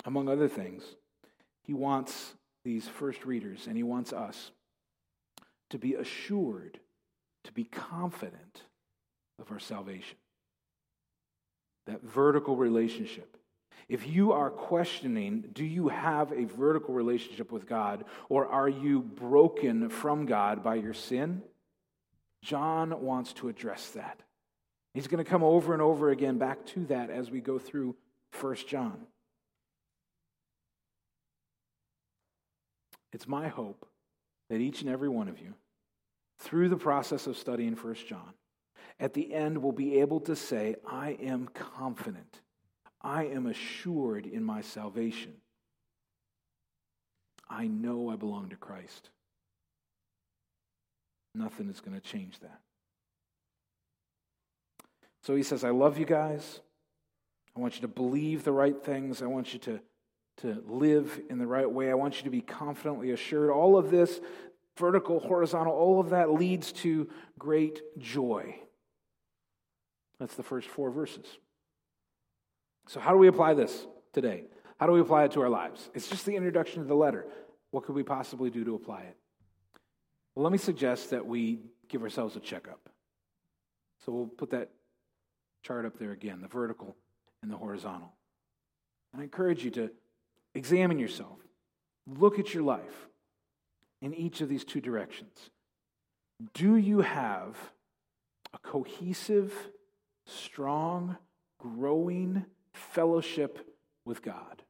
Among 0.06 0.30
other 0.30 0.48
things, 0.48 0.84
he 1.64 1.74
wants 1.74 2.34
these 2.64 2.88
first 2.88 3.26
readers 3.26 3.68
and 3.68 3.78
he 3.78 3.84
wants 3.84 4.14
us 4.14 4.52
to 5.70 5.78
be 5.78 5.96
assured 5.96 6.80
to 7.48 7.54
be 7.54 7.64
confident 7.64 8.64
of 9.40 9.52
our 9.52 9.60
salvation. 9.60 10.18
That 11.88 12.04
vertical 12.04 12.56
relationship. 12.56 13.38
If 13.90 14.06
you 14.06 14.34
are 14.34 14.50
questioning, 14.50 15.46
do 15.54 15.64
you 15.64 15.88
have 15.88 16.34
a 16.34 16.44
vertical 16.44 16.94
relationship 16.94 17.52
with 17.52 17.68
God 17.68 18.04
or 18.28 18.48
are 18.48 18.68
you 18.68 19.02
broken 19.02 19.90
from 19.90 20.26
God 20.26 20.62
by 20.62 20.76
your 20.76 20.94
sin? 20.94 21.42
John 22.44 23.02
wants 23.02 23.34
to 23.34 23.48
address 23.48 23.90
that. 23.92 24.20
He's 24.94 25.08
going 25.08 25.24
to 25.24 25.30
come 25.30 25.44
over 25.44 25.74
and 25.74 25.82
over 25.82 26.10
again 26.10 26.38
back 26.38 26.66
to 26.68 26.86
that 26.88 27.10
as 27.10 27.32
we 27.32 27.40
go 27.40 27.60
through 27.60 27.96
1 28.42 28.56
John. 28.68 29.08
It's 33.14 33.28
my 33.28 33.48
hope 33.48 33.88
that 34.50 34.60
each 34.60 34.82
and 34.82 34.90
every 34.90 35.10
one 35.10 35.30
of 35.30 35.40
you, 35.40 35.54
through 36.40 36.70
the 36.70 36.78
process 36.78 37.28
of 37.28 37.38
studying 37.38 37.74
1 37.74 37.96
John, 38.08 38.34
at 39.00 39.14
the 39.14 39.34
end 39.34 39.62
will 39.62 39.72
be 39.72 40.00
able 40.00 40.20
to 40.22 40.36
say, 40.36 40.76
I 40.86 41.18
am 41.22 41.50
confident. 41.54 42.42
I 43.02 43.26
am 43.26 43.46
assured 43.46 44.26
in 44.26 44.44
my 44.44 44.62
salvation. 44.62 45.34
I 47.50 47.68
know 47.68 48.10
I 48.10 48.16
belong 48.16 48.50
to 48.50 48.56
Christ. 48.56 49.10
Nothing 51.34 51.70
is 51.70 51.80
going 51.80 52.00
to 52.00 52.02
change 52.02 52.40
that. 52.40 52.60
So 55.24 55.36
he 55.36 55.44
says, 55.44 55.64
I 55.64 55.70
love 55.70 55.98
you 55.98 56.06
guys. 56.06 56.62
I 57.56 57.60
want 57.60 57.76
you 57.76 57.82
to 57.82 57.88
believe 57.88 58.44
the 58.44 58.52
right 58.52 58.82
things. 58.84 59.22
I 59.22 59.28
want 59.28 59.54
you 59.54 59.60
to, 59.60 59.80
to 60.38 60.64
live 60.68 61.20
in 61.30 61.38
the 61.38 61.48
right 61.48 61.70
way. 61.70 61.92
I 61.92 61.96
want 61.96 62.18
you 62.18 62.24
to 62.24 62.30
be 62.30 62.42
confidently 62.42 63.12
assured. 63.12 63.50
All 63.50 63.78
of 63.78 63.92
this, 63.92 64.20
vertical, 64.78 65.20
horizontal, 65.20 65.74
all 65.74 66.00
of 66.00 66.12
that 66.12 66.32
leads 66.32 66.72
to 66.72 67.10
great 67.38 67.82
joy. 67.98 68.60
That's 70.20 70.36
the 70.36 70.44
first 70.44 70.68
four 70.68 70.92
verses. 70.92 71.26
So, 72.88 73.00
how 73.00 73.12
do 73.12 73.18
we 73.18 73.28
apply 73.28 73.54
this 73.54 73.86
today? 74.14 74.46
How 74.80 74.86
do 74.86 74.94
we 74.94 75.02
apply 75.02 75.26
it 75.26 75.32
to 75.32 75.42
our 75.42 75.50
lives? 75.50 75.90
It's 75.94 76.08
just 76.08 76.26
the 76.26 76.36
introduction 76.36 76.82
to 76.82 76.88
the 76.88 76.96
letter. 76.96 77.26
What 77.72 77.86
could 77.86 77.96
we 77.96 78.04
possibly 78.04 78.50
do 78.50 78.64
to 78.64 78.76
apply 78.76 79.02
it? 79.02 79.18
Well, 80.36 80.44
let 80.44 80.52
me 80.52 80.58
suggest 80.58 81.10
that 81.10 81.26
we 81.26 81.60
give 81.90 82.04
ourselves 82.04 82.36
a 82.36 82.40
checkup. 82.40 82.90
So, 84.06 84.12
we'll 84.12 84.28
put 84.28 84.52
that 84.52 84.70
chart 85.64 85.86
up 85.86 85.98
there 86.00 86.12
again 86.12 86.42
the 86.42 86.48
vertical 86.48 86.96
and 87.42 87.52
the 87.52 87.58
horizontal. 87.58 88.14
And 89.14 89.22
I 89.22 89.24
encourage 89.26 89.64
you 89.64 89.72
to 89.72 89.92
examine 90.54 91.00
yourself, 91.00 91.38
look 92.08 92.40
at 92.40 92.54
your 92.54 92.64
life 92.64 93.08
in 94.02 94.14
each 94.14 94.42
of 94.42 94.50
these 94.50 94.64
two 94.64 94.82
directions. 94.82 95.50
Do 96.54 96.76
you 96.76 97.02
have 97.02 97.56
a 98.54 98.60
cohesive, 98.60 99.54
strong, 100.26 101.18
growing 101.60 102.46
fellowship 102.74 103.76
with 104.06 104.22
God? 104.22 104.62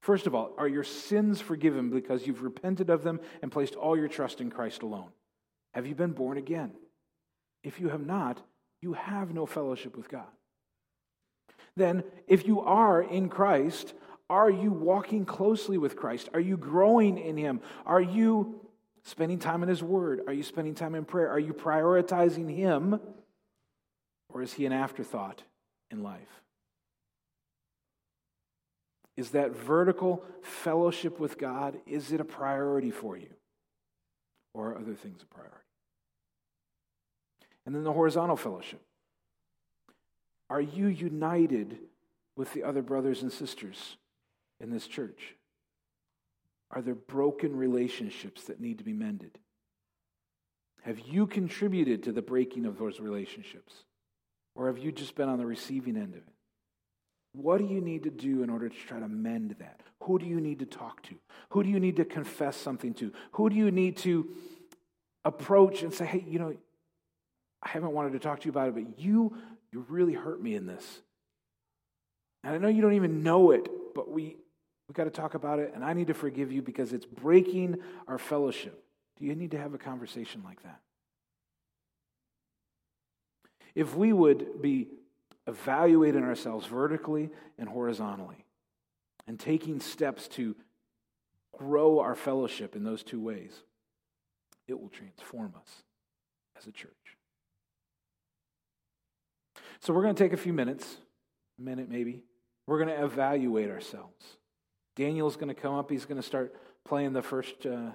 First 0.00 0.26
of 0.26 0.34
all, 0.34 0.52
are 0.58 0.68
your 0.68 0.84
sins 0.84 1.40
forgiven 1.40 1.88
because 1.88 2.26
you've 2.26 2.42
repented 2.42 2.90
of 2.90 3.02
them 3.02 3.20
and 3.40 3.50
placed 3.50 3.74
all 3.74 3.96
your 3.96 4.08
trust 4.08 4.40
in 4.40 4.50
Christ 4.50 4.82
alone? 4.82 5.08
Have 5.72 5.86
you 5.86 5.94
been 5.94 6.12
born 6.12 6.36
again? 6.36 6.72
If 7.62 7.80
you 7.80 7.88
have 7.88 8.04
not, 8.04 8.40
you 8.82 8.92
have 8.92 9.32
no 9.32 9.46
fellowship 9.46 9.96
with 9.96 10.10
God. 10.10 10.28
Then, 11.76 12.04
if 12.28 12.46
you 12.46 12.60
are 12.60 13.02
in 13.02 13.28
Christ, 13.28 13.94
are 14.30 14.50
you 14.50 14.70
walking 14.70 15.24
closely 15.24 15.78
with 15.78 15.96
Christ? 15.96 16.28
Are 16.32 16.40
you 16.40 16.56
growing 16.56 17.18
in 17.18 17.36
Him? 17.36 17.60
Are 17.84 18.00
you 18.00 18.60
spending 19.02 19.38
time 19.38 19.62
in 19.62 19.68
His 19.68 19.82
Word? 19.82 20.22
Are 20.26 20.32
you 20.32 20.42
spending 20.42 20.74
time 20.74 20.94
in 20.94 21.04
prayer? 21.04 21.30
Are 21.30 21.38
you 21.38 21.52
prioritizing 21.52 22.54
Him? 22.54 23.00
Or 24.30 24.42
is 24.42 24.52
He 24.52 24.64
an 24.66 24.72
afterthought 24.72 25.42
in 25.90 26.02
life? 26.02 26.42
Is 29.16 29.30
that 29.30 29.54
vertical 29.54 30.24
fellowship 30.42 31.20
with 31.20 31.38
God, 31.38 31.78
is 31.86 32.10
it 32.10 32.20
a 32.20 32.24
priority 32.24 32.90
for 32.90 33.16
you? 33.16 33.30
Or 34.54 34.70
are 34.70 34.78
other 34.78 34.94
things 34.94 35.22
a 35.22 35.26
priority? 35.26 35.56
And 37.66 37.74
then 37.74 37.84
the 37.84 37.92
horizontal 37.92 38.36
fellowship. 38.36 38.80
Are 40.50 40.60
you 40.60 40.86
united 40.86 41.78
with 42.36 42.52
the 42.52 42.64
other 42.64 42.82
brothers 42.82 43.22
and 43.22 43.30
sisters 43.30 43.96
in 44.60 44.70
this 44.70 44.86
church? 44.86 45.34
Are 46.70 46.82
there 46.82 46.94
broken 46.94 47.56
relationships 47.56 48.44
that 48.44 48.60
need 48.60 48.78
to 48.78 48.84
be 48.84 48.92
mended? 48.92 49.38
Have 50.82 50.98
you 51.00 51.26
contributed 51.26 52.02
to 52.04 52.12
the 52.12 52.22
breaking 52.22 52.66
of 52.66 52.78
those 52.78 53.00
relationships? 53.00 53.72
Or 54.54 54.66
have 54.66 54.78
you 54.78 54.92
just 54.92 55.14
been 55.14 55.28
on 55.28 55.38
the 55.38 55.46
receiving 55.46 55.96
end 55.96 56.14
of 56.14 56.22
it? 56.26 56.34
What 57.32 57.58
do 57.58 57.64
you 57.64 57.80
need 57.80 58.04
to 58.04 58.10
do 58.10 58.42
in 58.42 58.50
order 58.50 58.68
to 58.68 58.76
try 58.86 59.00
to 59.00 59.08
mend 59.08 59.56
that? 59.58 59.80
Who 60.02 60.18
do 60.18 60.26
you 60.26 60.40
need 60.40 60.60
to 60.60 60.66
talk 60.66 61.02
to? 61.04 61.14
Who 61.50 61.62
do 61.62 61.68
you 61.68 61.80
need 61.80 61.96
to 61.96 62.04
confess 62.04 62.56
something 62.56 62.94
to? 62.94 63.12
Who 63.32 63.50
do 63.50 63.56
you 63.56 63.70
need 63.70 63.96
to 63.98 64.28
approach 65.24 65.82
and 65.82 65.92
say, 65.92 66.04
hey, 66.04 66.24
you 66.28 66.38
know, 66.38 66.54
I 67.62 67.68
haven't 67.70 67.92
wanted 67.92 68.12
to 68.12 68.18
talk 68.18 68.40
to 68.40 68.44
you 68.44 68.50
about 68.50 68.68
it, 68.68 68.74
but 68.74 69.00
you, 69.00 69.36
you 69.72 69.84
really 69.88 70.12
hurt 70.12 70.40
me 70.40 70.54
in 70.54 70.66
this. 70.66 71.00
And 72.44 72.54
I 72.54 72.58
know 72.58 72.68
you 72.68 72.82
don't 72.82 72.92
even 72.92 73.22
know 73.22 73.52
it, 73.52 73.68
but 73.94 74.10
we, 74.10 74.36
we 74.88 74.92
got 74.92 75.04
to 75.04 75.10
talk 75.10 75.34
about 75.34 75.58
it, 75.58 75.72
and 75.74 75.84
I 75.84 75.92
need 75.92 76.08
to 76.08 76.14
forgive 76.14 76.52
you 76.52 76.62
because 76.62 76.92
it's 76.92 77.06
breaking 77.06 77.76
our 78.06 78.18
fellowship. 78.18 78.84
Do 79.18 79.24
you 79.24 79.34
need 79.34 79.52
to 79.52 79.58
have 79.58 79.74
a 79.74 79.78
conversation 79.78 80.42
like 80.44 80.62
that? 80.62 80.80
If 83.74 83.96
we 83.96 84.12
would 84.12 84.62
be 84.62 84.88
evaluating 85.46 86.22
ourselves 86.22 86.66
vertically 86.66 87.30
and 87.58 87.68
horizontally 87.68 88.44
and 89.26 89.38
taking 89.38 89.80
steps 89.80 90.28
to 90.28 90.54
grow 91.56 92.00
our 92.00 92.14
fellowship 92.14 92.76
in 92.76 92.84
those 92.84 93.02
two 93.02 93.20
ways, 93.20 93.52
it 94.66 94.80
will 94.80 94.88
transform 94.88 95.54
us 95.60 95.82
as 96.58 96.66
a 96.66 96.72
church. 96.72 96.92
So 99.80 99.92
we're 99.92 100.02
going 100.02 100.14
to 100.14 100.22
take 100.22 100.32
a 100.32 100.38
few 100.38 100.52
minutes, 100.52 100.96
a 101.58 101.62
minute 101.62 101.90
maybe. 101.90 102.22
We're 102.66 102.82
going 102.82 102.96
to 102.96 103.04
evaluate 103.04 103.70
ourselves. 103.70 104.24
Daniel's 104.96 105.36
going 105.36 105.48
to 105.48 105.60
come 105.60 105.74
up. 105.74 105.90
He's 105.90 106.04
going 106.04 106.20
to 106.20 106.26
start 106.26 106.54
playing 106.84 107.12
the 107.12 107.22
first 107.22 107.66
uh, 107.66 107.90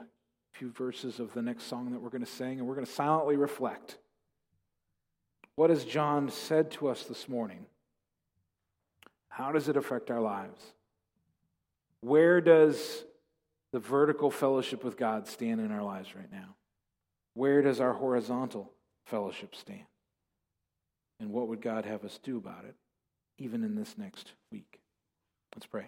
few 0.53 0.71
verses 0.71 1.19
of 1.19 1.33
the 1.33 1.41
next 1.41 1.63
song 1.65 1.91
that 1.91 2.01
we're 2.01 2.09
going 2.09 2.25
to 2.25 2.31
sing, 2.31 2.59
and 2.59 2.67
we're 2.67 2.75
going 2.75 2.85
to 2.85 2.91
silently 2.91 3.37
reflect. 3.37 3.97
What 5.55 5.69
has 5.69 5.85
John 5.85 6.29
said 6.29 6.71
to 6.71 6.87
us 6.87 7.03
this 7.03 7.27
morning? 7.27 7.65
How 9.29 9.51
does 9.51 9.69
it 9.69 9.77
affect 9.77 10.11
our 10.11 10.21
lives? 10.21 10.61
Where 12.01 12.41
does 12.41 13.03
the 13.71 13.79
vertical 13.79 14.31
fellowship 14.31 14.83
with 14.83 14.97
God 14.97 15.27
stand 15.27 15.61
in 15.61 15.71
our 15.71 15.83
lives 15.83 16.15
right 16.15 16.31
now? 16.31 16.55
Where 17.33 17.61
does 17.61 17.79
our 17.79 17.93
horizontal 17.93 18.71
fellowship 19.05 19.55
stand? 19.55 19.85
And 21.19 21.31
what 21.31 21.47
would 21.49 21.61
God 21.61 21.85
have 21.85 22.03
us 22.03 22.19
do 22.23 22.37
about 22.37 22.65
it, 22.65 22.75
even 23.37 23.63
in 23.63 23.75
this 23.75 23.97
next 23.97 24.31
week? 24.51 24.79
Let's 25.55 25.65
pray. 25.65 25.87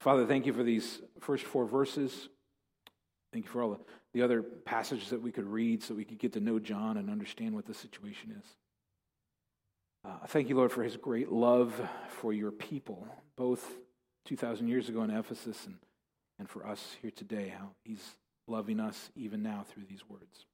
Father, 0.00 0.26
thank 0.26 0.46
you 0.46 0.52
for 0.52 0.62
these 0.62 1.00
first 1.20 1.44
four 1.44 1.66
verses. 1.66 2.28
Thank 3.32 3.44
you 3.44 3.50
for 3.50 3.62
all 3.62 3.70
the, 3.70 3.80
the 4.14 4.22
other 4.22 4.42
passages 4.42 5.10
that 5.10 5.20
we 5.20 5.32
could 5.32 5.46
read 5.46 5.82
so 5.82 5.94
we 5.94 6.04
could 6.04 6.18
get 6.18 6.32
to 6.34 6.40
know 6.40 6.58
John 6.58 6.96
and 6.96 7.10
understand 7.10 7.54
what 7.54 7.66
the 7.66 7.74
situation 7.74 8.34
is. 8.38 8.44
Uh, 10.04 10.26
thank 10.28 10.48
you, 10.48 10.56
Lord, 10.56 10.72
for 10.72 10.82
his 10.82 10.96
great 10.96 11.30
love 11.30 11.74
for 12.20 12.32
your 12.32 12.52
people, 12.52 13.06
both 13.36 13.76
2,000 14.26 14.68
years 14.68 14.88
ago 14.88 15.02
in 15.02 15.10
Ephesus 15.10 15.66
and, 15.66 15.76
and 16.38 16.48
for 16.48 16.66
us 16.66 16.96
here 17.02 17.10
today, 17.10 17.52
how 17.58 17.70
he's 17.84 18.14
loving 18.46 18.80
us 18.80 19.10
even 19.16 19.42
now 19.42 19.64
through 19.68 19.84
these 19.88 20.08
words. 20.08 20.46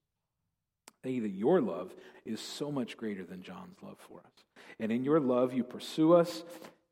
Thank 1.03 1.17
you 1.17 1.23
that 1.23 1.29
your 1.29 1.61
love 1.61 1.95
is 2.25 2.41
so 2.41 2.73
much 2.73 2.97
greater 2.97 3.25
than 3.25 3.43
John's 3.43 3.77
love 3.83 3.99
for 4.09 4.21
us. 4.21 4.45
And 4.81 4.91
in 4.91 5.05
your 5.05 5.21
love, 5.21 5.53
you 5.53 5.63
pursue 5.63 6.15
us, 6.15 6.43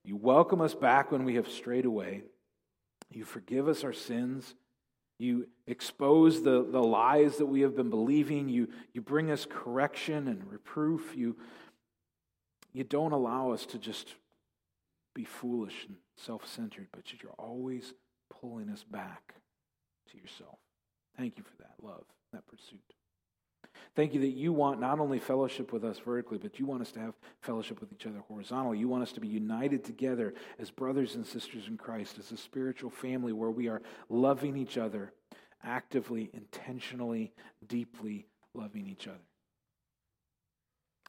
you 0.04 0.16
welcome 0.16 0.60
us 0.60 0.74
back 0.74 1.10
when 1.10 1.24
we 1.24 1.36
have 1.36 1.48
strayed 1.48 1.86
away, 1.86 2.22
you 3.16 3.24
forgive 3.24 3.68
us 3.68 3.84
our 3.84 3.92
sins, 3.92 4.54
you 5.18 5.46
expose 5.66 6.42
the, 6.42 6.66
the 6.68 6.82
lies 6.82 7.36
that 7.36 7.46
we 7.46 7.60
have 7.60 7.76
been 7.76 7.90
believing, 7.90 8.48
you, 8.48 8.68
you 8.92 9.00
bring 9.00 9.30
us 9.30 9.46
correction 9.48 10.28
and 10.28 10.50
reproof, 10.50 11.14
you, 11.16 11.36
you 12.72 12.84
don't 12.84 13.12
allow 13.12 13.52
us 13.52 13.66
to 13.66 13.78
just 13.78 14.14
be 15.14 15.24
foolish 15.24 15.84
and 15.86 15.96
self 16.16 16.46
centered, 16.46 16.88
but 16.92 17.12
you're 17.12 17.32
always 17.38 17.94
pulling 18.30 18.68
us 18.70 18.84
back 18.84 19.34
to 20.10 20.18
yourself. 20.18 20.58
Thank 21.16 21.36
you 21.36 21.44
for 21.44 21.62
that 21.62 21.74
love, 21.82 22.04
that 22.32 22.46
pursuit. 22.46 22.80
Thank 23.94 24.14
you 24.14 24.20
that 24.20 24.28
you 24.28 24.54
want 24.54 24.80
not 24.80 25.00
only 25.00 25.18
fellowship 25.18 25.70
with 25.70 25.84
us 25.84 25.98
vertically, 25.98 26.38
but 26.38 26.58
you 26.58 26.64
want 26.64 26.80
us 26.80 26.92
to 26.92 27.00
have 27.00 27.14
fellowship 27.40 27.78
with 27.78 27.92
each 27.92 28.06
other 28.06 28.20
horizontally. 28.26 28.78
You 28.78 28.88
want 28.88 29.02
us 29.02 29.12
to 29.12 29.20
be 29.20 29.28
united 29.28 29.84
together 29.84 30.32
as 30.58 30.70
brothers 30.70 31.14
and 31.14 31.26
sisters 31.26 31.68
in 31.68 31.76
Christ, 31.76 32.18
as 32.18 32.32
a 32.32 32.38
spiritual 32.38 32.88
family 32.88 33.34
where 33.34 33.50
we 33.50 33.68
are 33.68 33.82
loving 34.08 34.56
each 34.56 34.78
other 34.78 35.12
actively, 35.62 36.30
intentionally, 36.32 37.34
deeply 37.66 38.26
loving 38.54 38.86
each 38.86 39.06
other. 39.06 39.18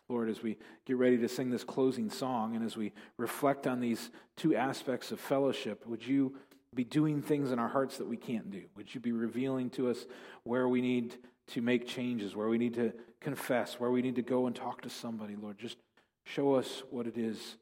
Lord, 0.09 0.29
as 0.29 0.43
we 0.43 0.57
get 0.85 0.97
ready 0.97 1.17
to 1.19 1.29
sing 1.29 1.49
this 1.49 1.63
closing 1.63 2.09
song 2.09 2.55
and 2.55 2.65
as 2.65 2.75
we 2.75 2.91
reflect 3.17 3.65
on 3.65 3.79
these 3.79 4.11
two 4.35 4.55
aspects 4.55 5.13
of 5.13 5.21
fellowship, 5.21 5.87
would 5.87 6.05
you 6.05 6.35
be 6.75 6.83
doing 6.83 7.21
things 7.21 7.51
in 7.51 7.59
our 7.59 7.69
hearts 7.69 7.97
that 7.97 8.07
we 8.07 8.17
can't 8.17 8.51
do? 8.51 8.63
Would 8.75 8.93
you 8.93 8.99
be 8.99 9.13
revealing 9.13 9.69
to 9.71 9.89
us 9.89 10.05
where 10.43 10.67
we 10.67 10.81
need 10.81 11.15
to 11.49 11.61
make 11.61 11.87
changes, 11.87 12.35
where 12.35 12.47
we 12.47 12.57
need 12.57 12.73
to 12.75 12.93
confess, 13.19 13.79
where 13.79 13.91
we 13.91 14.01
need 14.01 14.15
to 14.15 14.21
go 14.21 14.47
and 14.47 14.55
talk 14.55 14.81
to 14.81 14.89
somebody, 14.89 15.35
Lord. 15.35 15.57
Just 15.57 15.77
show 16.25 16.55
us 16.55 16.83
what 16.89 17.07
it 17.07 17.17
is 17.17 17.57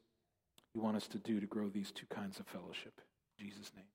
you 0.74 0.80
want 0.80 0.96
us 0.96 1.06
to 1.08 1.18
do 1.18 1.40
to 1.40 1.46
grow 1.46 1.68
these 1.68 1.90
two 1.90 2.06
kinds 2.06 2.40
of 2.40 2.46
fellowship. 2.46 3.00
In 3.38 3.46
Jesus' 3.46 3.70
name. 3.74 3.91